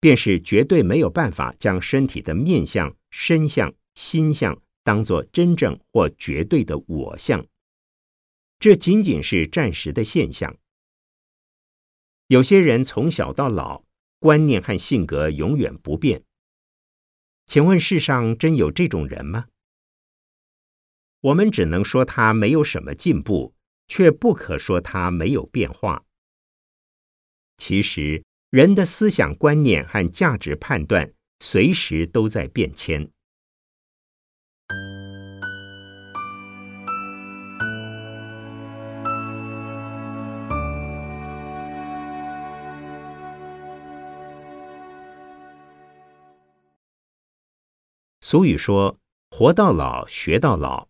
[0.00, 7.46] 便是绝对没有办法将身体的面相、身相、心相当作真正或绝对的我相。
[8.58, 10.56] 这仅仅是暂时的现象。
[12.26, 13.84] 有些人从小到老，
[14.18, 16.24] 观念和性格永远不变。
[17.46, 19.46] 请问世上真有这种人吗？
[21.20, 23.54] 我们只能说他没有什么进步，
[23.86, 26.04] 却不可说他没有变化。
[27.60, 33.10] 其实，人的思想观念和价值判断随时都在变迁。
[48.22, 48.98] 俗语说
[49.30, 50.88] ：“活到老，学到老。”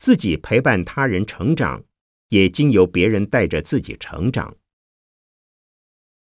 [0.00, 1.84] 自己陪伴他人成长，
[2.30, 4.56] 也经由别人带着自己成长。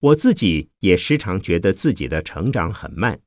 [0.04, 3.22] 我自己也时常觉得自己的成长很慢。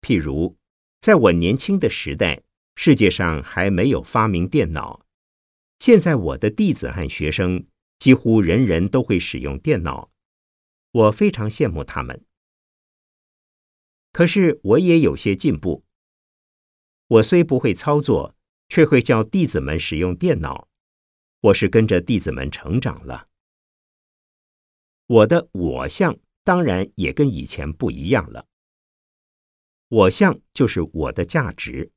[0.00, 0.56] 譬如，
[1.00, 2.42] 在我年轻的时代，
[2.74, 5.06] 世界上还没有发明电脑。
[5.78, 7.64] 现在我的弟子和学生
[8.00, 10.10] 几乎人人都会使用电脑，
[10.90, 12.24] 我非常羡慕他们。
[14.12, 15.84] 可是我也有些进步。
[17.06, 18.34] 我虽不会操作，
[18.68, 20.66] 却会教弟子们使用电脑。
[21.42, 23.27] 我是跟着弟子们成长了。
[25.08, 28.46] 我的我相当然也跟以前不一样了。
[29.88, 31.90] 我相就是我的价值，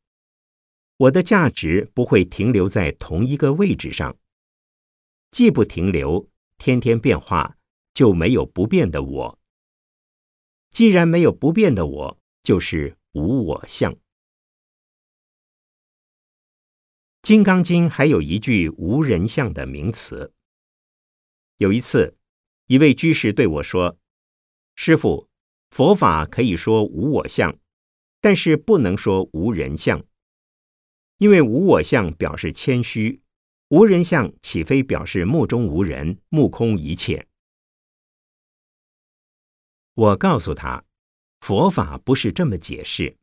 [0.95, 4.17] 我的价值不会停留在同一个位置上，
[5.29, 7.57] 既不停留，天天变化，
[7.93, 9.39] 就没有不变的我。
[10.69, 13.91] 既然没有不变的我，就是无我相。
[17.21, 20.33] 《金刚经》还有一句无人相的名词。
[21.57, 22.17] 有一次，
[22.71, 23.99] 一位居士对我说
[24.75, 25.27] ：“师傅，
[25.71, 27.59] 佛法可以说无我相。”
[28.21, 30.05] 但是不能说无人相，
[31.17, 33.21] 因为无我相表示谦虚，
[33.67, 37.27] 无人相岂非表示目中无人、目空一切？
[39.93, 40.85] 我告诉他，
[41.41, 43.17] 佛法不是这么解释。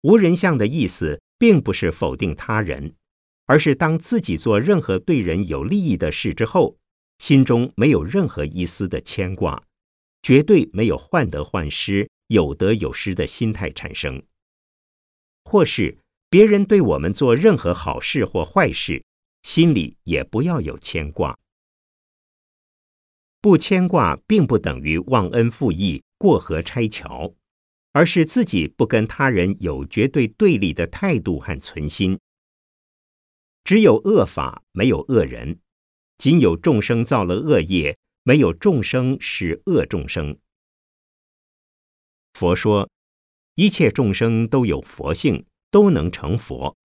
[0.00, 2.96] 无人相的意思，并不是否定他人，
[3.44, 6.78] 而是当自己做任何对人有利益的事之后，
[7.18, 9.62] 心中没有任何一丝的牵挂，
[10.22, 12.10] 绝对没有患得患失。
[12.28, 14.22] 有得有失的心态产生，
[15.44, 15.98] 或是
[16.30, 19.04] 别人对我们做任何好事或坏事，
[19.42, 21.38] 心里也不要有牵挂。
[23.42, 27.34] 不牵挂，并不等于忘恩负义、过河拆桥，
[27.92, 32.18] 而是自己不跟他人有绝对对立的态度和存心。
[33.64, 35.58] 只有恶法，没有恶人；
[36.18, 40.38] 仅有众生造了恶业，没有众生是恶众生。
[42.32, 42.90] 佛说，
[43.54, 46.76] 一切众生都有佛性，都能成佛，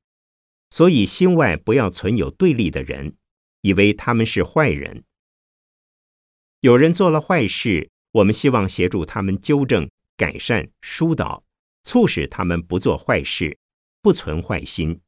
[0.70, 3.16] 所以心外不要存有对立的人，
[3.62, 5.04] 以为他们是坏人。
[6.62, 11.44] 有人做了坏事，我们希望协助他们纠正、改善、疏导，
[11.84, 13.58] 促使他们不做坏事，
[14.02, 15.00] 不存坏心。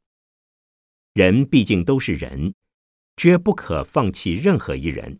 [1.14, 2.54] 人毕竟都是人，
[3.16, 5.20] 绝不可放弃任何一人。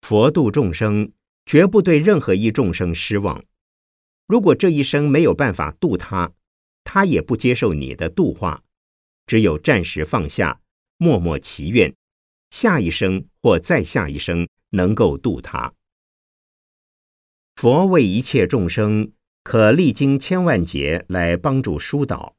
[0.00, 1.12] 佛度众生，
[1.46, 3.44] 绝不对任何一众生失望。
[4.26, 6.32] 如果这一生没有办法度他，
[6.84, 8.62] 他也不接受你的度化，
[9.26, 10.60] 只有暂时放下，
[10.96, 11.94] 默默祈愿，
[12.50, 15.74] 下一生或再下一生能够度他。
[17.56, 19.12] 佛为一切众生，
[19.44, 22.34] 可历经千万劫来帮助疏导。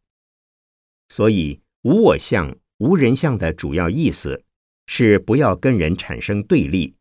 [1.07, 4.43] 所以无我相、无人相的主要意思
[4.87, 6.97] 是不要跟人产生对立，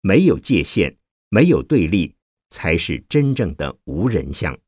[0.00, 0.96] 没有界限，
[1.28, 2.16] 没有对立。
[2.48, 4.58] 才是真正的无人相。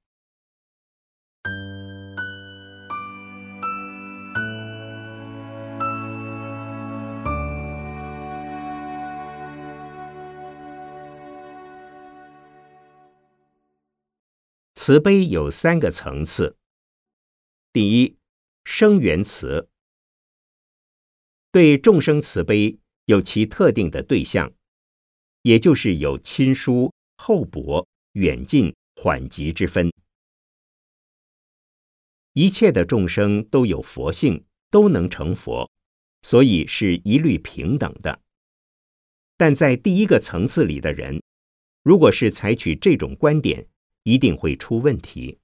[14.77, 16.57] 慈悲有三个层次。
[17.73, 18.17] 第一，
[18.65, 19.69] 生缘慈，
[21.53, 24.53] 对众生慈悲有其特定的对象，
[25.43, 26.93] 也就是有亲疏。
[27.25, 29.93] 厚薄、远近、缓急之分，
[32.33, 35.71] 一切的众生都有佛性，都能成佛，
[36.23, 38.21] 所以是一律平等的。
[39.37, 41.23] 但在第一个层次里的人，
[41.85, 43.69] 如果是采取这种观点，
[44.03, 45.39] 一定会出问题。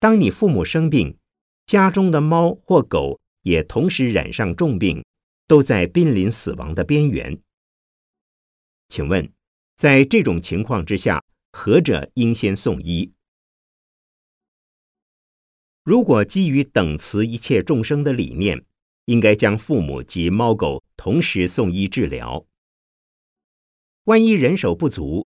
[0.00, 1.16] 当你父母生病，
[1.64, 5.04] 家中的猫或狗也同时染上重病，
[5.46, 7.40] 都在濒临死亡的边缘。
[8.88, 9.32] 请问，
[9.76, 11.22] 在这种情况之下，
[11.52, 13.12] 何者应先送医？
[15.84, 18.64] 如果基于等慈一切众生的理念，
[19.04, 22.44] 应该将父母及猫狗同时送医治疗。
[24.06, 25.24] 万一人手不足，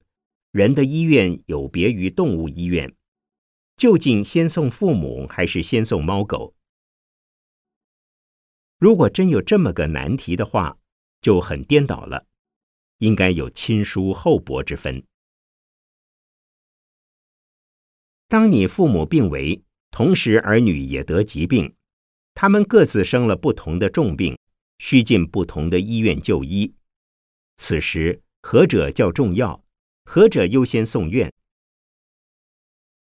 [0.50, 2.96] 人的医院有别于动物医院，
[3.76, 6.56] 究竟先送父母还是先送猫狗？
[8.78, 10.78] 如果真有这么个难题的话，
[11.22, 12.26] 就很颠倒了。
[13.00, 15.04] 应该有亲疏厚薄之分。
[18.28, 21.76] 当你父母病危，同时儿女也得疾病，
[22.34, 24.38] 他们各自生了不同的重病，
[24.80, 26.74] 需进不同的医院就医。
[27.56, 29.64] 此时何者较重要？
[30.06, 31.32] 何者优先送院？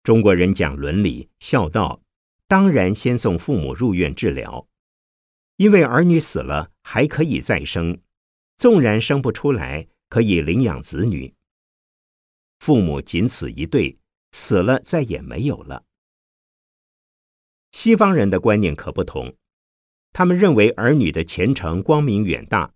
[0.03, 2.03] 中国人讲伦理孝道，
[2.47, 4.67] 当然先送父母入院治疗，
[5.63, 8.01] 因为儿女死了还可以再生。
[8.57, 11.33] 纵然生不出来，可以领养子女。
[12.59, 13.97] 父母仅此一对，
[14.33, 15.85] 死了再也没有了。
[17.71, 19.37] 西方人的观念可不同，
[20.13, 22.75] 他们认为儿女的前程光明远大，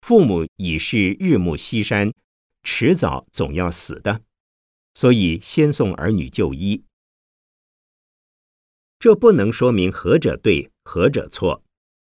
[0.00, 2.12] 父母已是日暮西山，
[2.62, 4.20] 迟早总要死的，
[4.94, 6.84] 所以先送儿女就医。
[9.00, 11.64] 这不能说明何者对，何者错，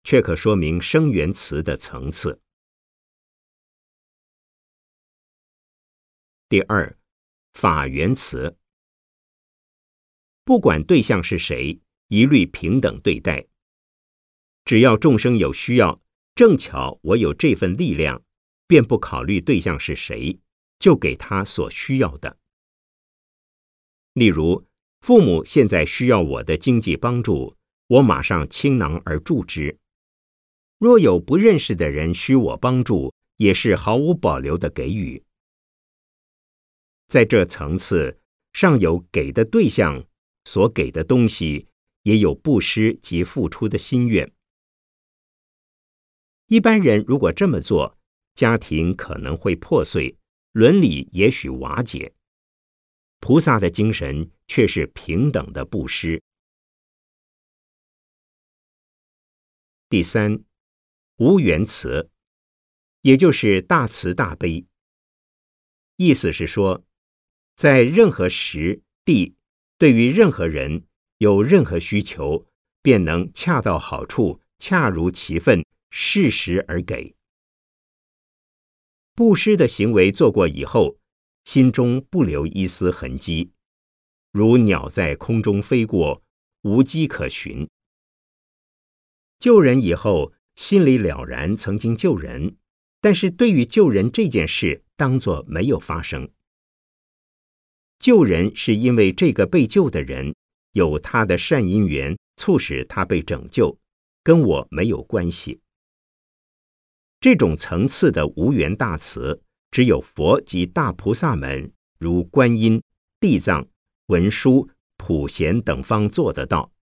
[0.08, 2.40] 却可说明生源词的层次。
[6.48, 6.98] 第二，
[7.52, 8.56] 法源词，
[10.44, 13.48] 不管对象是谁，一律平等对待。
[14.64, 16.00] 只要众生有需要，
[16.34, 18.24] 正巧我有这份力量，
[18.66, 20.40] 便不考虑对象是谁，
[20.78, 22.38] 就给他所需要的。
[24.14, 24.66] 例如，
[25.02, 29.76] 父母现在需要我的经济帮助，我马上倾囊而助之；
[30.78, 35.22] 若有不认识的人需我帮助，也是毫无保留的给予。
[37.08, 38.20] 在这层次
[38.52, 40.04] 上有给的对象
[40.44, 41.66] 所给的东西，
[42.02, 44.32] 也有布施及付出的心愿。
[46.46, 47.98] 一般人如果这么做，
[48.34, 50.16] 家庭可能会破碎，
[50.52, 52.14] 伦理也许瓦解。
[53.20, 56.22] 菩萨的精神却是平等的布施。
[59.88, 60.44] 第三，
[61.18, 62.10] 无缘慈，
[63.02, 64.66] 也就是大慈大悲，
[65.96, 66.84] 意思是说。
[67.56, 69.34] 在任何时地，
[69.78, 72.46] 对于任何人有任何需求，
[72.82, 77.16] 便能恰到好处、恰如其分、适时而给。
[79.16, 81.00] 布施的行为做过以后，
[81.42, 83.50] 心中不留一丝痕迹，
[84.30, 86.22] 如鸟在空中飞过，
[86.62, 87.68] 无迹可寻。
[89.40, 92.56] 救人以后，心里了然曾经救人，
[93.00, 96.28] 但是对于救人这件事，当作没有发生。
[98.00, 100.34] 救人是因为这个被救的人
[100.72, 103.78] 有他的善因缘，促使他被拯救，
[104.24, 105.60] 跟我没有关系。
[107.20, 109.40] 这种层次的无缘大慈，
[109.70, 112.82] 只有佛及大菩萨们，如观音、
[113.20, 113.64] 地藏、
[114.06, 116.72] 文殊、普贤等方做得到。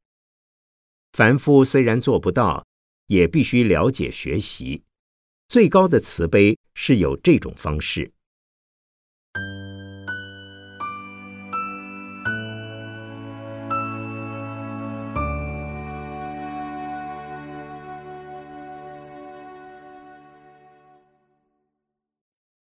[1.13, 2.67] 凡夫虽然做不到，
[3.07, 4.83] 也必须了解学习。
[5.49, 8.13] 最高的慈悲是有这种方式。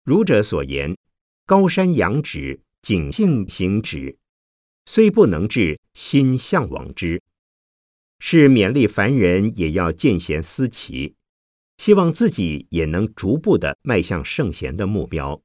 [0.04, 0.98] 儒者所言
[1.46, 4.18] ：“高山仰止，景性行止，
[4.86, 7.22] 虽不能至，心向往之。”
[8.20, 11.16] 是勉励凡人也要见贤思齐，
[11.78, 15.42] 希望自己也能逐步的迈向圣贤的目标。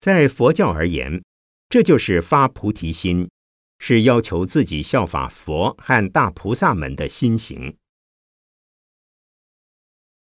[0.00, 1.22] 在佛教而言，
[1.68, 3.28] 这就是发菩提心，
[3.78, 7.76] 是要求自己效法佛和大菩萨们的心行。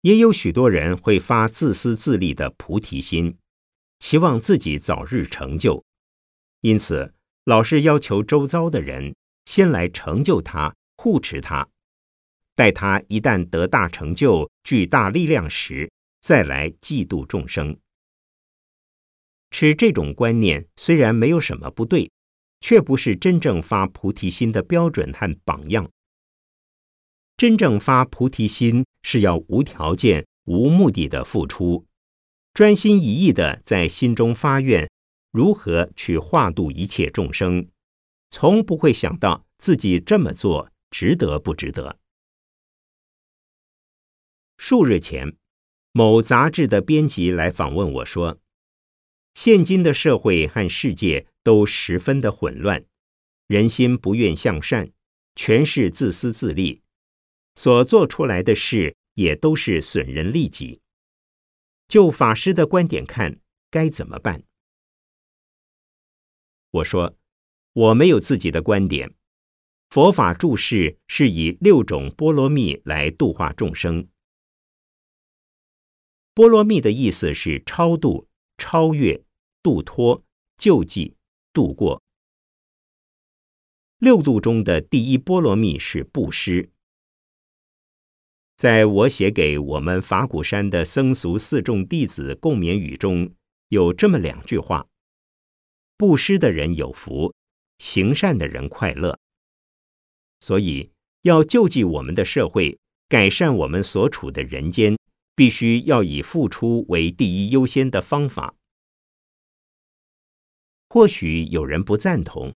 [0.01, 3.37] 也有许多人会发自私自利的菩提心，
[3.99, 5.83] 期望自己早日成就，
[6.61, 7.13] 因此
[7.45, 9.15] 老是要求周遭的人
[9.45, 11.67] 先来成就他、护持他，
[12.55, 15.91] 待他一旦得大成就、具大力量时，
[16.21, 17.77] 再来嫉妒众生。
[19.51, 22.09] 持这种观念虽然没有什么不对，
[22.61, 25.91] 却不是真正发菩提心的标准和榜样。
[27.35, 31.85] 真正发菩提心是要无条件、无目的的付出，
[32.53, 34.89] 专心一意的在心中发愿，
[35.33, 37.67] 如何去化度一切众生，
[38.29, 41.99] 从不会想到自己这么做值得不值得。
[44.57, 45.35] 数日前，
[45.91, 48.39] 某杂志的编辑来访问我说
[49.33, 52.85] ：“现今的社会和世界都十分的混乱，
[53.47, 54.91] 人心不愿向善，
[55.35, 56.83] 全是自私自利。”
[57.57, 60.79] 所做出来的事也都是损人利己。
[61.87, 63.39] 就法师的观点看，
[63.71, 64.43] 该怎么办？
[66.69, 67.17] 我说，
[67.73, 69.15] 我没有自己的观点。
[69.93, 74.07] 佛法注释是以六种波罗蜜来度化众生。
[76.33, 78.27] 波罗蜜的意思是超度、
[78.57, 79.23] 超越、
[79.61, 80.23] 度脱、
[80.57, 81.15] 救济、
[81.53, 82.01] 度过。
[83.99, 86.71] 六度中的第一波罗蜜是布施。
[88.57, 93.31] 在我写给我们法鼓山的僧俗四众弟子共勉语中
[93.67, 94.87] 有这么两句话
[95.95, 97.35] ：“布施的人有福，
[97.77, 99.19] 行善的人快乐。”
[100.43, 100.91] 所以，
[101.21, 102.77] 要救济我们的社会，
[103.07, 104.97] 改善我们所处的人间，
[105.35, 108.53] 必须要以付出为第一优先的方法。
[110.89, 112.53] 或许有人不赞同，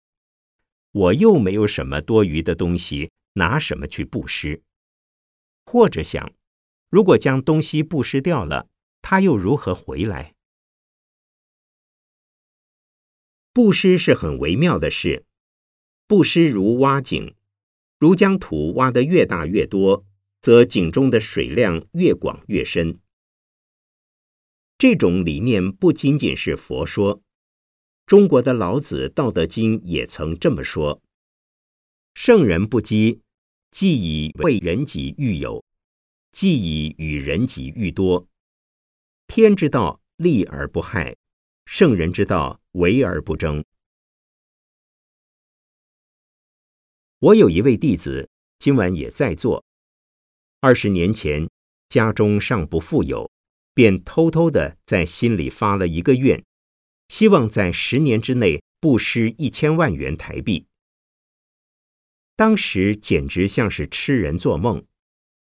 [0.93, 4.63] 我又没有什么多余的东西，拿什么去布施？
[5.67, 6.33] 或者想，
[6.89, 8.67] 如果将东西布施掉了，
[9.03, 10.35] 他又如何回来？
[13.53, 15.27] 布施是很微妙的事，
[16.07, 17.37] 布施如挖井，
[18.05, 20.05] 如将土挖得越大越多，
[20.39, 22.99] 则井中的水量越广越深。
[24.77, 27.23] 这种理念不仅仅是佛说。
[28.05, 31.01] 中国的老子《道德经》也曾这么说
[32.13, 33.23] ：“圣人不积，
[33.71, 35.65] 既以为人己欲有，
[36.31, 38.29] 既以与人己欲多。
[39.27, 41.15] 天之道，利而不害；
[41.65, 43.65] 圣人之道，为而不争。”
[47.25, 49.65] 我有一位弟子，今晚也在座。
[50.61, 51.49] 二十年前，
[51.89, 53.31] 家中尚不富有，
[53.73, 56.45] 便偷偷的在心里发了一个愿。
[57.09, 60.67] 希望在十年之内布施一千万元台币。
[62.37, 64.85] 当时简直像是痴人做梦。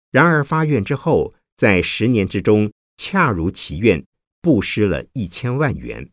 [0.10, 4.06] 然而发愿之后，在十年之中恰如其愿，
[4.42, 6.12] 布施了一千万元。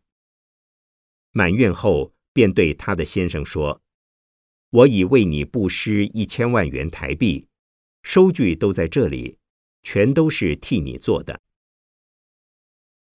[1.33, 3.83] 满愿后，便对他的先生说
[4.71, 7.47] ：“我已为你布施一千万元台币，
[8.03, 9.39] 收据都在这里，
[9.83, 11.41] 全都是替你做的。”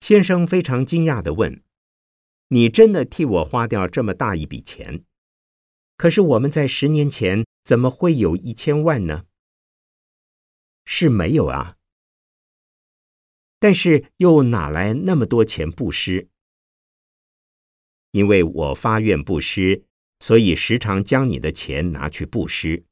[0.02, 1.64] 先生非常惊讶的问。
[2.50, 5.04] 你真的替我花掉这么大一笔钱？
[5.98, 9.26] 可是我们在十年前怎么会有一千万呢？
[10.86, 11.78] 是没有啊。
[13.60, 16.28] 但是又哪来那么多钱布施？
[18.12, 19.86] 因为我发愿布施，
[20.24, 22.86] 所以时常将你的钱拿去布施。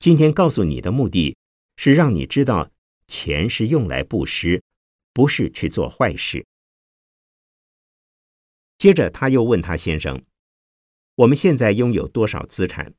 [0.00, 1.36] 今天告诉你的目的
[1.76, 2.72] 是让你知道，
[3.06, 4.60] 钱是用来布施，
[5.12, 6.44] 不是去做坏事。
[8.76, 10.20] 接着，他又问他先生
[11.14, 12.92] ：“我们现在拥有多少资产？”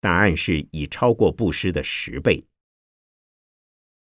[0.00, 2.44] 答案是已超过布施的十倍。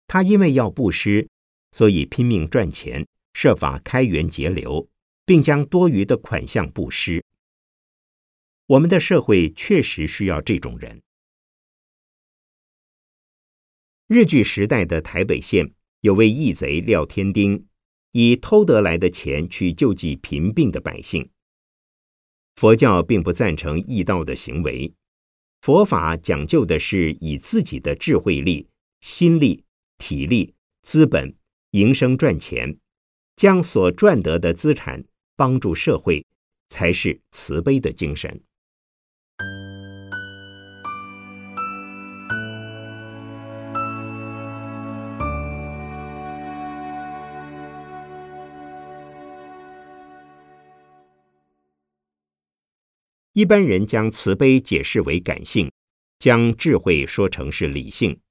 [0.08, 1.30] 他因为要布施，
[1.72, 4.90] 所以拼命赚钱，设法开源节流，
[5.26, 7.24] 并将多余的款项布施。
[8.68, 11.02] 我们的社会确实需要这种人。
[14.08, 17.68] 日据时代的台北县有位义贼廖天丁。
[18.18, 21.30] 以偷得来的钱去救济贫病的百姓，
[22.56, 24.94] 佛教并不赞成义道的行为。
[25.60, 28.70] 佛法讲究的是以自己的智慧力、
[29.02, 29.66] 心力、
[29.98, 31.36] 体力、资本
[31.72, 32.78] 营生赚钱，
[33.36, 35.04] 将所赚得的资产
[35.36, 36.26] 帮助社会，
[36.70, 38.42] 才是慈悲的精神。
[53.36, 55.70] 一般人将慈悲解释为感性，
[56.20, 58.22] 将智慧说成是理性，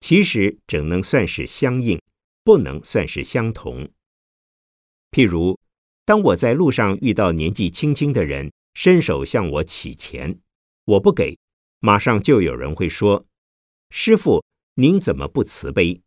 [0.00, 2.00] 其实只能算是相应，
[2.42, 3.90] 不能算是相同。
[5.10, 5.60] 譬如，
[6.06, 10.40] 当我在路上遇到年纪轻轻的人伸手向我乞钱，
[10.86, 11.38] 我不给，
[11.80, 13.26] 马上就有人会说
[13.92, 14.42] ：“师傅，
[14.76, 16.00] 您怎么不慈悲？”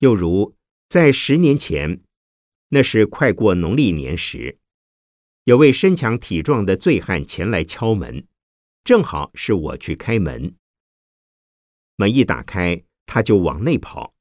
[0.00, 0.54] 又如
[0.90, 2.02] 在十年前，
[2.68, 4.58] 那是快过农历年时。
[5.46, 8.26] 有位身强体壮的醉汉前来敲门，
[8.82, 10.56] 正好是我去开门。
[11.94, 14.16] 门一打开，他就往内跑。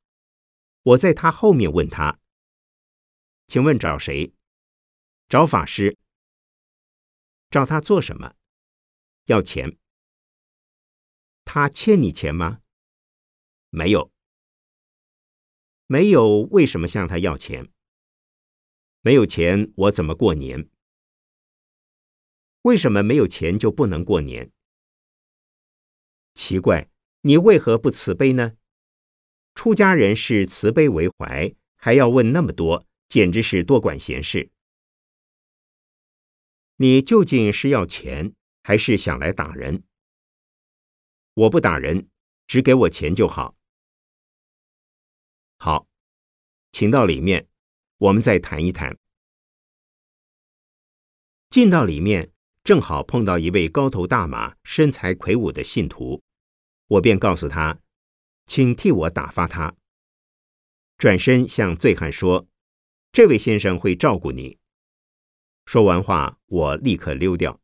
[0.83, 2.19] 我在他后面问他
[3.49, 4.35] ：“请问找谁
[5.27, 5.97] ？”“找法师。
[7.49, 8.35] ”“找他做什么
[9.25, 9.79] ？”“要钱。
[11.43, 12.61] ”“他欠你钱吗
[13.71, 14.11] ？”“没有。
[15.89, 17.71] ”“没有，为什么向他要钱
[19.01, 20.69] ？”“没有钱，我怎么过年？”
[22.65, 24.51] 为什么没有钱就不能过年？
[26.33, 26.89] 奇怪，
[27.21, 28.57] 你为何不慈悲呢？
[29.53, 34.49] 出家人是慈悲为怀，还要问那么多，简直是多管闲事。
[36.77, 39.83] 你究竟是要钱，还是想来打人？
[41.35, 42.09] 我不打人，
[42.47, 43.55] 只给我钱就好。
[45.59, 45.87] 好，
[46.71, 47.47] 请到里面，
[47.97, 48.97] 我们再谈一谈。
[51.51, 52.31] 进到里面。
[52.65, 56.23] 正好碰到一位高头大马、身材魁梧的信徒，
[56.87, 57.79] 我便告诉他
[58.47, 59.75] ：“请替我打发他。”
[60.97, 62.47] 转身向醉汉说
[63.13, 64.57] ：“这位先生会照顾你。”
[65.67, 67.61] 说完话，我立刻溜掉。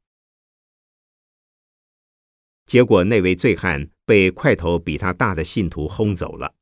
[2.67, 6.53] 结果那位醉汉被块头比他大的信徒轰走了。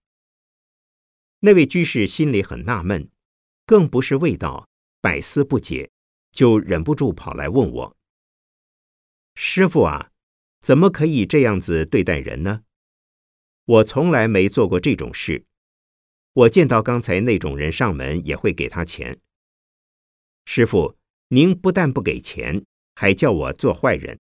[1.41, 3.09] 那位居士心里很纳闷，
[3.65, 4.69] 更不是味道，
[5.01, 5.91] 百思不解，
[6.31, 7.97] 就忍不住跑来问我
[9.41, 10.11] ：“师傅啊，
[10.61, 12.63] 怎么可以这样子对待人呢？
[13.63, 15.45] 我从来没做过这种事。
[16.33, 19.17] 我见到刚才那种人上门，也会给他钱。
[20.43, 20.97] 师傅，
[21.29, 22.65] 您不但不给钱，
[22.95, 24.19] 还叫我做坏人。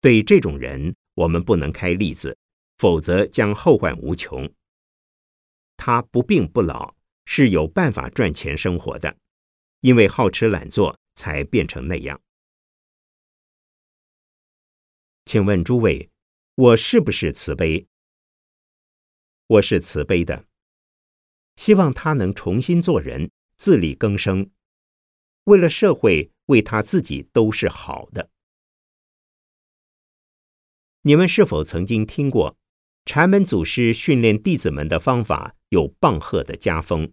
[0.00, 2.36] 对这种人，我们不能开例子，
[2.78, 4.52] 否则将后患无穷。
[5.76, 6.96] 他不病不老。”
[7.26, 9.16] 是有办法赚钱生活的，
[9.82, 12.20] 因为好吃懒做才变成那样。
[15.30, 16.10] 请问诸位，
[16.56, 17.86] 我是不是慈悲？
[19.46, 20.44] 我是慈悲的，
[21.54, 24.50] 希望他能重新做人，自力更生，
[25.44, 28.28] 为了社会，为他自己都是好的。
[31.02, 32.58] 你们是否曾经听过
[33.04, 37.12] 禅门祖师训练弟子们的方法有棒喝的家风？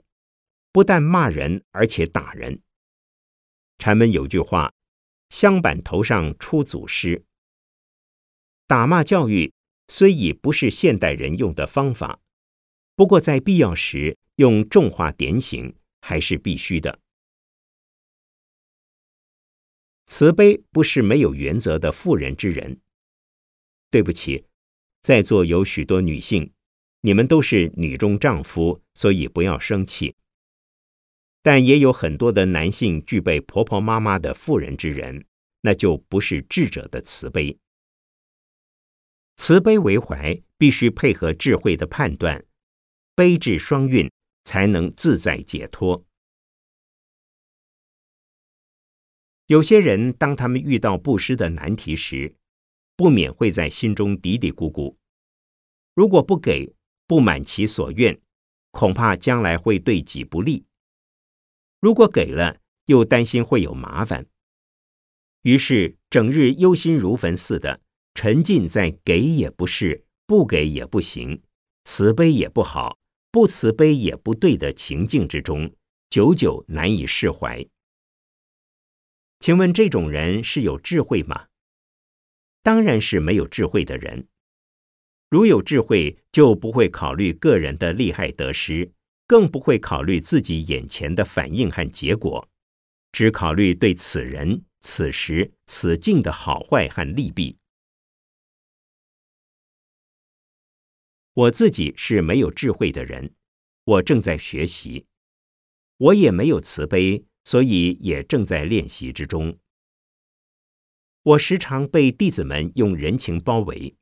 [0.72, 2.64] 不但骂人，而且打人。
[3.78, 4.74] 禅门有句话
[5.30, 7.24] ：“香板头上出祖师。”
[8.68, 9.54] 打骂教育
[9.88, 12.20] 虽已不是现代人用的方法，
[12.96, 17.00] 不过在必要时用重话点醒还是必须的。
[20.06, 22.78] 慈悲不是没有原则的妇人之仁。
[23.90, 24.46] 对不起，
[25.02, 26.52] 在座有许多女性，
[27.00, 30.14] 你们都是女中丈夫，所以不要生气。
[31.42, 35.26] 但也有很多的男性具备婆婆妈妈的妇人之仁，
[35.62, 37.58] 那就不是智者的慈悲。
[39.38, 42.44] 慈悲为怀，必须配合智慧的判断，
[43.16, 44.12] 悲智双运，
[44.44, 46.04] 才能自在解脱。
[49.46, 52.36] 有些人当他们遇到布施的难题时，
[52.98, 54.96] 不免会在心中嘀嘀咕咕：
[55.94, 56.76] 如果不给，
[57.06, 58.20] 不满其所愿，
[58.72, 60.66] 恐怕将来会对己不利。
[61.80, 64.26] 如果给了，又担心会有麻烦，
[65.44, 67.80] 于是整日忧心如焚似的，
[68.20, 71.40] 沉浸在给也不是，不给也不行，
[71.84, 72.98] 慈悲也不好，
[73.32, 75.72] 不慈悲也不对的情境之中，
[76.10, 77.64] 久久难以释怀。
[79.40, 81.46] 请问这种人是有智慧吗？
[82.64, 84.28] 当然是没有智慧的人。
[85.30, 88.92] 如有智慧，就不会考虑个人的利害得失。
[89.28, 92.50] 更不会考虑自己眼前的反应和结果，
[93.12, 97.57] 只考虑对此人、此时、此境的好坏和利弊。
[101.38, 103.36] 我自己是没有智慧的人，
[103.84, 105.06] 我正在学习；
[105.98, 109.56] 我也没有慈悲，所以也正在练习之中。
[111.22, 113.96] 我时常被弟子们用人情包围，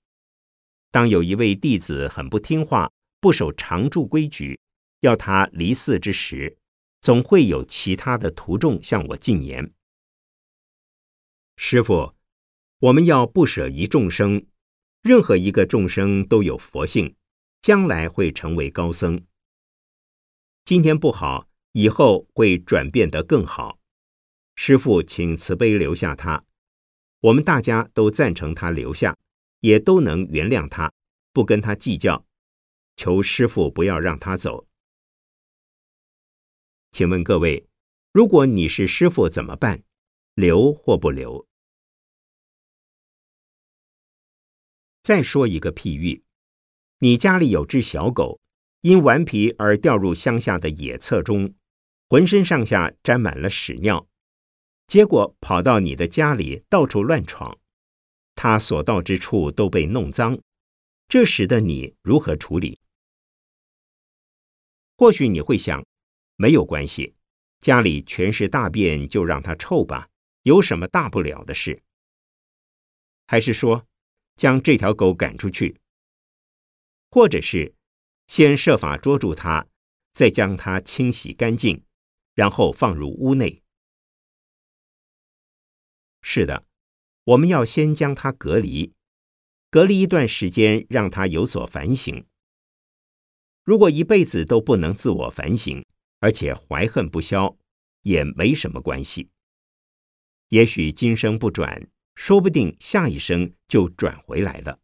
[0.91, 4.57] 当有一位弟子很不听话，不守常住规矩。
[5.01, 6.57] 要他离寺之时，
[7.01, 9.73] 总会有其他的徒众向我进言
[11.57, 12.15] ：“师傅，
[12.79, 14.47] 我们要不舍一众生，
[15.01, 17.13] 任何一个众生都有佛性，
[17.66, 19.26] 将来会成为高僧。
[20.66, 23.80] 今天不好，以后会转变得更好。
[24.53, 26.45] 师傅，请慈悲留下他，
[27.22, 29.18] 我们大家都赞成他留下，
[29.61, 30.93] 也都能原谅他，
[31.34, 32.24] 不跟他计较。
[32.97, 34.68] 求师傅不要让他走。”
[36.93, 37.68] 请问各位，
[38.11, 39.82] 如果你是师傅怎么办？
[40.36, 41.47] 留或不留？
[45.01, 46.24] 再说一个譬喻：
[46.99, 48.39] 你家里有只小狗，
[48.81, 51.53] 因顽皮而掉入乡下的野厕中，
[52.09, 54.07] 浑身上下沾满了屎尿，
[54.87, 57.57] 结果跑到你的家里到处乱闯，
[58.35, 60.39] 它所到之处都被弄脏。
[61.07, 62.79] 这时的你如何处理？
[64.97, 65.85] 或许你会想。
[66.37, 67.15] 没有关系，
[67.61, 70.09] 家里全是大便，就让它臭吧，
[70.43, 71.81] 有什么大不了的事？
[73.25, 73.87] 还是说，
[74.35, 75.79] 将这条狗赶出去，
[77.16, 77.74] 或者是
[78.28, 79.66] 先设法捉住它，
[80.11, 81.82] 再将它清洗干净，
[82.34, 83.63] 然后放入屋内？
[86.22, 86.66] 是的，
[87.24, 88.91] 我们要先将它隔离，
[89.72, 92.26] 隔离一段时间，让它有所反省。
[93.63, 95.86] 如果一辈子都不能自我反省，
[96.20, 97.57] 而且怀恨不消，
[98.01, 99.30] 也没什么关系。
[100.49, 104.82] 也许今生不转，说不定下一生就转回来了。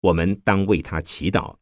[0.00, 1.56] 我们当为他祈祷。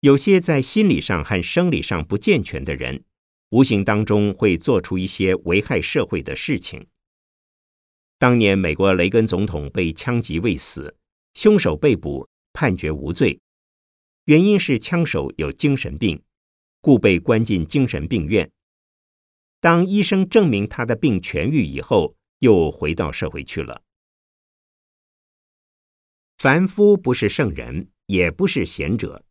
[0.00, 3.04] 有些在心理上和生理上不健全的人。
[3.50, 6.86] 无形当中会做出一些危害社会的事情。
[8.16, 10.96] 当年美国雷根总统被枪击未死，
[11.34, 13.40] 凶手被捕，判决无罪，
[14.24, 16.22] 原因是枪手有精神病，
[16.80, 18.50] 故被关进精神病院。
[19.60, 23.82] 当医生证明他的病痊愈以后，又回到社会去了。
[26.38, 29.24] 凡夫不是圣人，也不是贤者，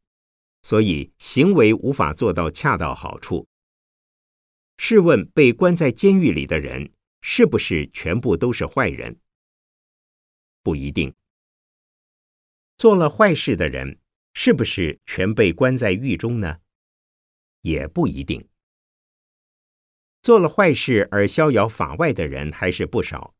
[0.61, 3.47] 所以行为无法做到恰到好处。
[4.77, 9.19] 试问，被关在监狱里的人，是不是全部都是坏人？
[10.61, 11.13] 不一定。
[12.77, 13.99] 做了坏事的人，
[14.41, 16.61] 是不是全被关在狱中呢？
[17.59, 18.47] 也不一定。
[20.21, 23.35] 做了坏事而逍遥法外的人还是不少。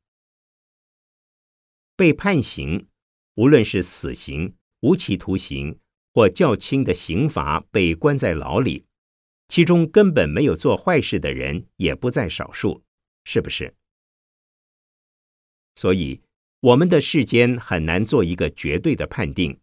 [1.95, 2.89] 被判刑，
[3.36, 5.80] 无论是死刑、无期徒刑
[6.14, 8.86] 或较轻的刑罚，被关在牢里，
[9.47, 12.84] 其中根本没有做坏事的人也不在少数，
[13.24, 13.74] 是不是？
[15.76, 16.22] 所以，
[16.60, 19.62] 我们的世间很难做一个绝对的判定，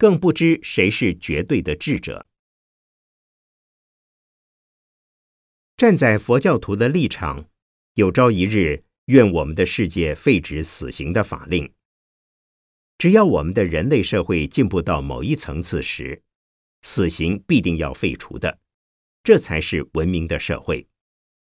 [0.00, 2.26] 更不知谁是绝对的智者。
[5.76, 7.50] 站在佛教徒的立场，
[7.92, 11.70] 有朝一日，愿我们的世界废止死刑的法令。
[12.96, 16.22] 只要我们的人类社会进步到某一层次时，
[16.80, 18.58] 死刑必定要废除的，
[19.22, 20.88] 这才是文明的社会。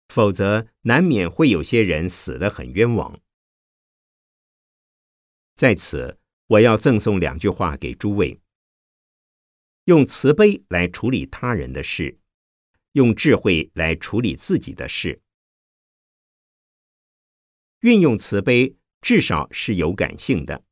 [0.08, 3.20] 否则，难免会有些人死得很冤枉。
[5.56, 6.18] 在此，
[6.50, 8.40] 我要赠送两句话给诸位：
[9.84, 12.18] 用慈悲来处理他人的事。
[12.94, 15.20] 用智慧来处理自己的事，
[17.82, 20.64] 运用慈悲，至少是有感性的。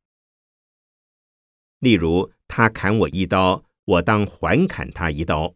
[1.79, 5.55] 例如，他砍我一刀，我当还砍他一刀。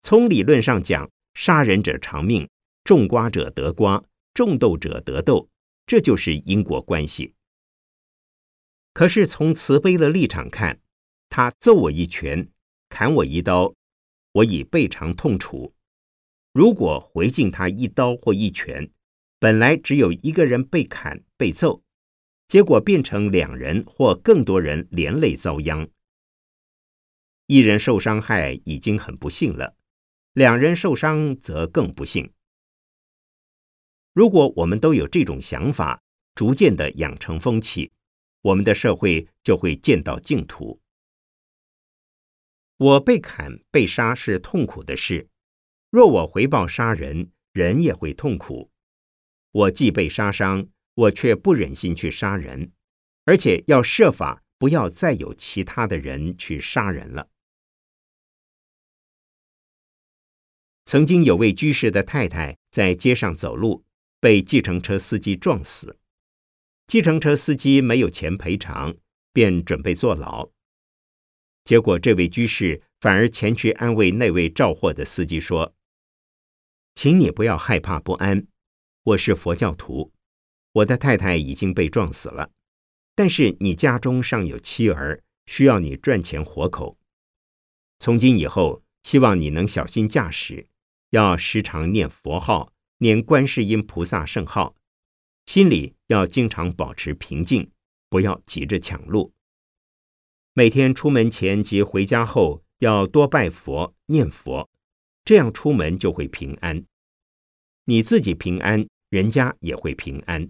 [0.00, 2.48] 从理论上讲，杀人者偿命，
[2.84, 4.02] 种瓜者得瓜，
[4.32, 5.50] 种豆者得豆，
[5.84, 7.34] 这就是因果关系。
[8.94, 10.80] 可是从慈悲的立场看，
[11.28, 12.48] 他揍我一拳，
[12.88, 13.74] 砍我一刀。
[14.32, 15.74] 我已倍尝痛楚。
[16.52, 18.90] 如果回敬他一刀或一拳，
[19.38, 21.82] 本来只有一个人被砍被揍，
[22.48, 25.88] 结果变成两人或更多人连累遭殃。
[27.46, 29.76] 一人受伤害已经很不幸了，
[30.32, 32.32] 两人受伤则更不幸。
[34.12, 36.00] 如果我们都有这种想法，
[36.34, 37.92] 逐渐的养成风气，
[38.44, 40.80] 我们的社会就会见到净土。
[42.76, 45.28] 我被砍、被杀是痛苦的事。
[45.88, 48.70] 若我回报杀人，人也会痛苦。
[49.50, 52.72] 我既被杀伤，我却不忍心去杀人，
[53.24, 57.30] 而且要设法不要再有其他的人去杀人了。
[60.84, 63.86] 曾经有位居士的太太在街上走路，
[64.20, 65.98] 被计程车司机撞死。
[66.86, 68.94] 计程车司机没有钱赔偿，
[69.32, 70.50] 便准备坐牢。
[71.64, 75.74] 结果，这位居士反而前去安慰那位召货的司机说
[76.94, 78.46] ：“请你不要害怕不安，
[79.02, 80.12] 我是佛教徒，
[80.72, 82.50] 我的太太已经被撞死了，
[83.14, 86.98] 但是你家中尚有妻儿，需要你赚钱活口。
[87.98, 90.66] 从今以后，希望你能小心驾驶，
[91.10, 94.76] 要时常念佛号，念观世音菩萨圣号，
[95.46, 97.70] 心里要经常保持平静，
[98.08, 99.32] 不要急着抢路。”
[100.54, 104.70] 每天出门前及回家后要多拜佛、念佛，
[105.24, 106.84] 这样出门就会平安。
[107.86, 110.48] 你自己平安，人家也会平安。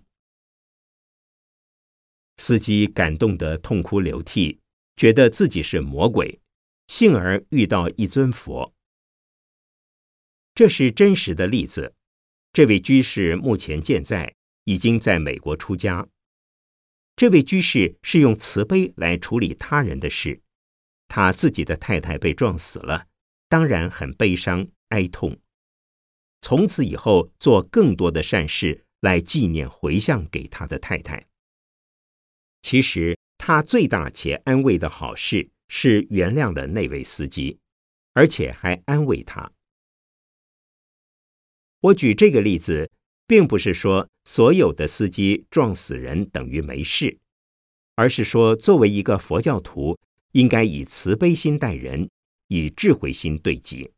[2.36, 4.60] 司机感动得痛哭流涕，
[4.96, 6.40] 觉得自己是魔鬼，
[6.88, 8.74] 幸而遇到一尊佛。
[10.54, 11.94] 这是真实的例子。
[12.52, 14.34] 这位居士目前健在，
[14.64, 16.08] 已经在美国出家。
[17.16, 20.42] 这位居士是用慈悲来处理他人的事，
[21.06, 23.06] 他自己的太太被撞死了，
[23.48, 25.38] 当然很悲伤哀痛。
[26.40, 31.28] 从此以后，做更多的善事来纪念回向给他的太太。
[32.62, 37.60] 其实他最大且安慰的好事是原谅了那位司机，
[38.12, 39.52] 而且还安慰他。
[41.80, 42.90] 我举这个例子。
[43.26, 47.18] 并不是说所有的司机撞死人等于没事，
[47.94, 49.98] 而是说作为一个佛教徒，
[50.32, 52.08] 应该以慈悲心待人，
[52.48, 53.90] 以智慧心对己。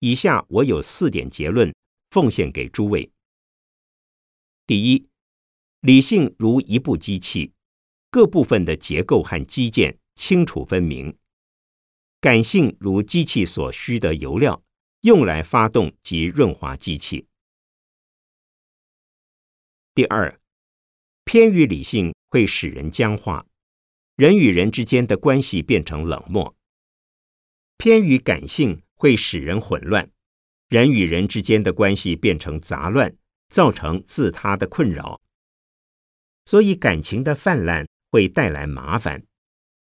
[0.00, 1.74] 以下我有四点结论，
[2.10, 3.10] 奉献给诸位。
[4.68, 5.08] 第一，
[5.80, 7.54] 理性如一部机器，
[8.10, 11.14] 各部分的结构和机件清楚分明；
[12.20, 14.62] 感性如机器所需的油料，
[15.00, 17.26] 用来发动及润滑机器。
[19.94, 20.38] 第二，
[21.24, 23.46] 偏于理性会使人僵化，
[24.16, 26.54] 人与人之间的关系变成冷漠；
[27.78, 30.12] 偏于感性会使人混乱，
[30.68, 33.16] 人与人之间的关系变成杂乱。
[33.48, 35.20] 造成自他的困扰，
[36.44, 39.24] 所以感情的泛滥会带来麻烦，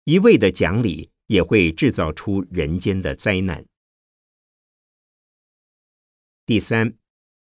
[0.04, 3.64] 一味的讲理也会制造出人间的灾难。
[6.44, 6.96] 第三，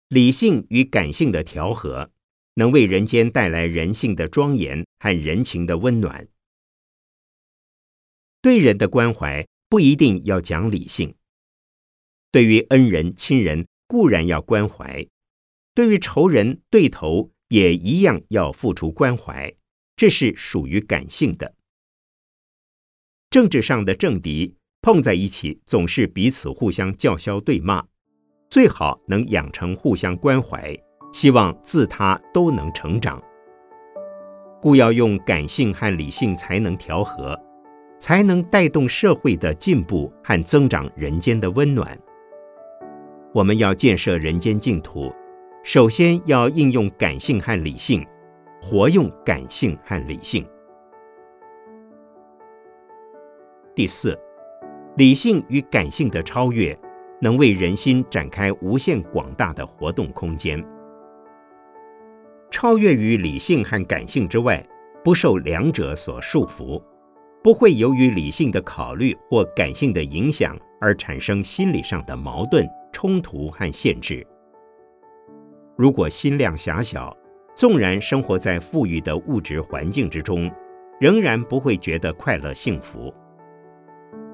[0.10, 2.12] 理性与感性的调和，
[2.54, 6.28] 能为人间带来人性的庄严和人情的温暖。
[8.42, 11.16] 对人的关怀不一定要讲理性，
[12.32, 15.08] 对于恩人亲人固然要关怀。
[15.74, 19.54] 对于仇人对头也一样要付出关怀，
[19.96, 21.54] 这是属于感性的。
[23.30, 27.86] 政治上的政敌碰在一起，总是彼此互相叫嚣对骂，
[28.50, 30.78] 最好能养成互相关怀，
[31.14, 33.22] 希望自他都能成长。
[34.62, 37.40] 故要用感性和理性才能调和，
[37.98, 41.98] 才能带动社会的进步和增长人间的温暖。
[43.34, 45.10] 我们要建设人间净土。
[45.64, 48.04] 首先要应用感性和理性，
[48.60, 50.44] 活用感性和理性。
[53.76, 54.18] 第四，
[54.98, 56.78] 理性与感性的超越，
[57.22, 60.64] 能为人心展开无限广大的活动空间。
[62.50, 64.68] 超越于理性和感性之外，
[65.04, 66.82] 不受两者所束缚，
[67.44, 74.26] 不会由于理性的考虑或感性的影响而产生心理上的矛盾、冲突和限制。
[75.78, 77.16] 如果心量狭小，
[77.56, 80.52] 纵然生活在富裕的物质环境之中，
[81.00, 83.14] 仍然不会觉得快乐幸福。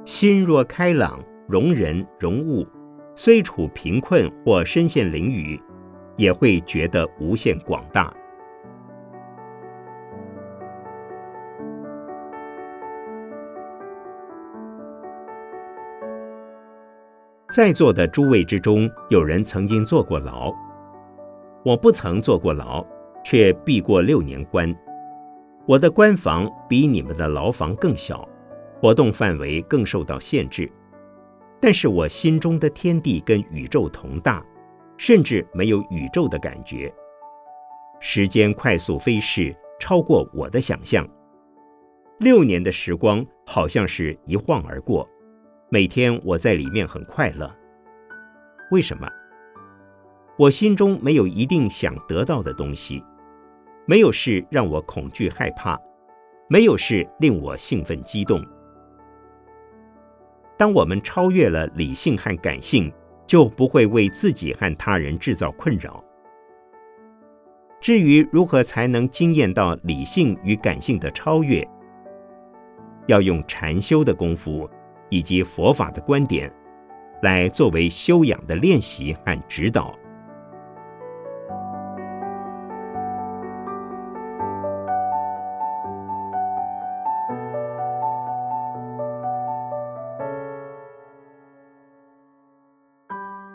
[0.04, 2.68] 心若开朗，容人容物，
[3.16, 5.60] 虽处贫困或身陷囹圄，
[6.16, 8.14] 也会觉得无限广大。
[17.50, 20.54] 在座的诸位之中，有人曾经坐过牢。
[21.64, 22.86] 我不曾坐过牢，
[23.24, 24.74] 却闭过六年关。
[25.66, 28.28] 我的关房比你们的牢房更小，
[28.80, 30.72] 活动范围更受到限制。
[31.60, 34.46] 但是我心中的天地跟宇宙同大，
[34.96, 36.94] 甚至没有宇宙的感觉。
[38.00, 41.06] 时间快速飞逝，超过我的想象。
[42.20, 45.08] 六年的时光好像是一晃而过，
[45.70, 47.52] 每天我在里面很快乐。
[48.72, 49.10] 为什么？
[50.38, 53.04] 我心中没有一定想得到的东西，
[53.88, 55.80] 没有事让我恐惧害怕，
[56.48, 58.46] 没有事令我兴奋激动。
[60.56, 62.92] 当我们超越了理性和感性，
[63.26, 66.04] 就不会为自己和他人制造困扰。
[67.82, 71.68] 至于如何才能经验到理性与感性的超越，
[73.08, 74.70] 要用禅修的功夫
[75.10, 76.52] 以及佛法的观点，
[77.24, 79.98] 来作为修养的练习和指导。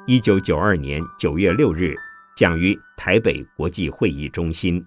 [0.04, 1.94] 一九九二年九月六日，
[2.34, 4.84] 讲于台北国际会议中心。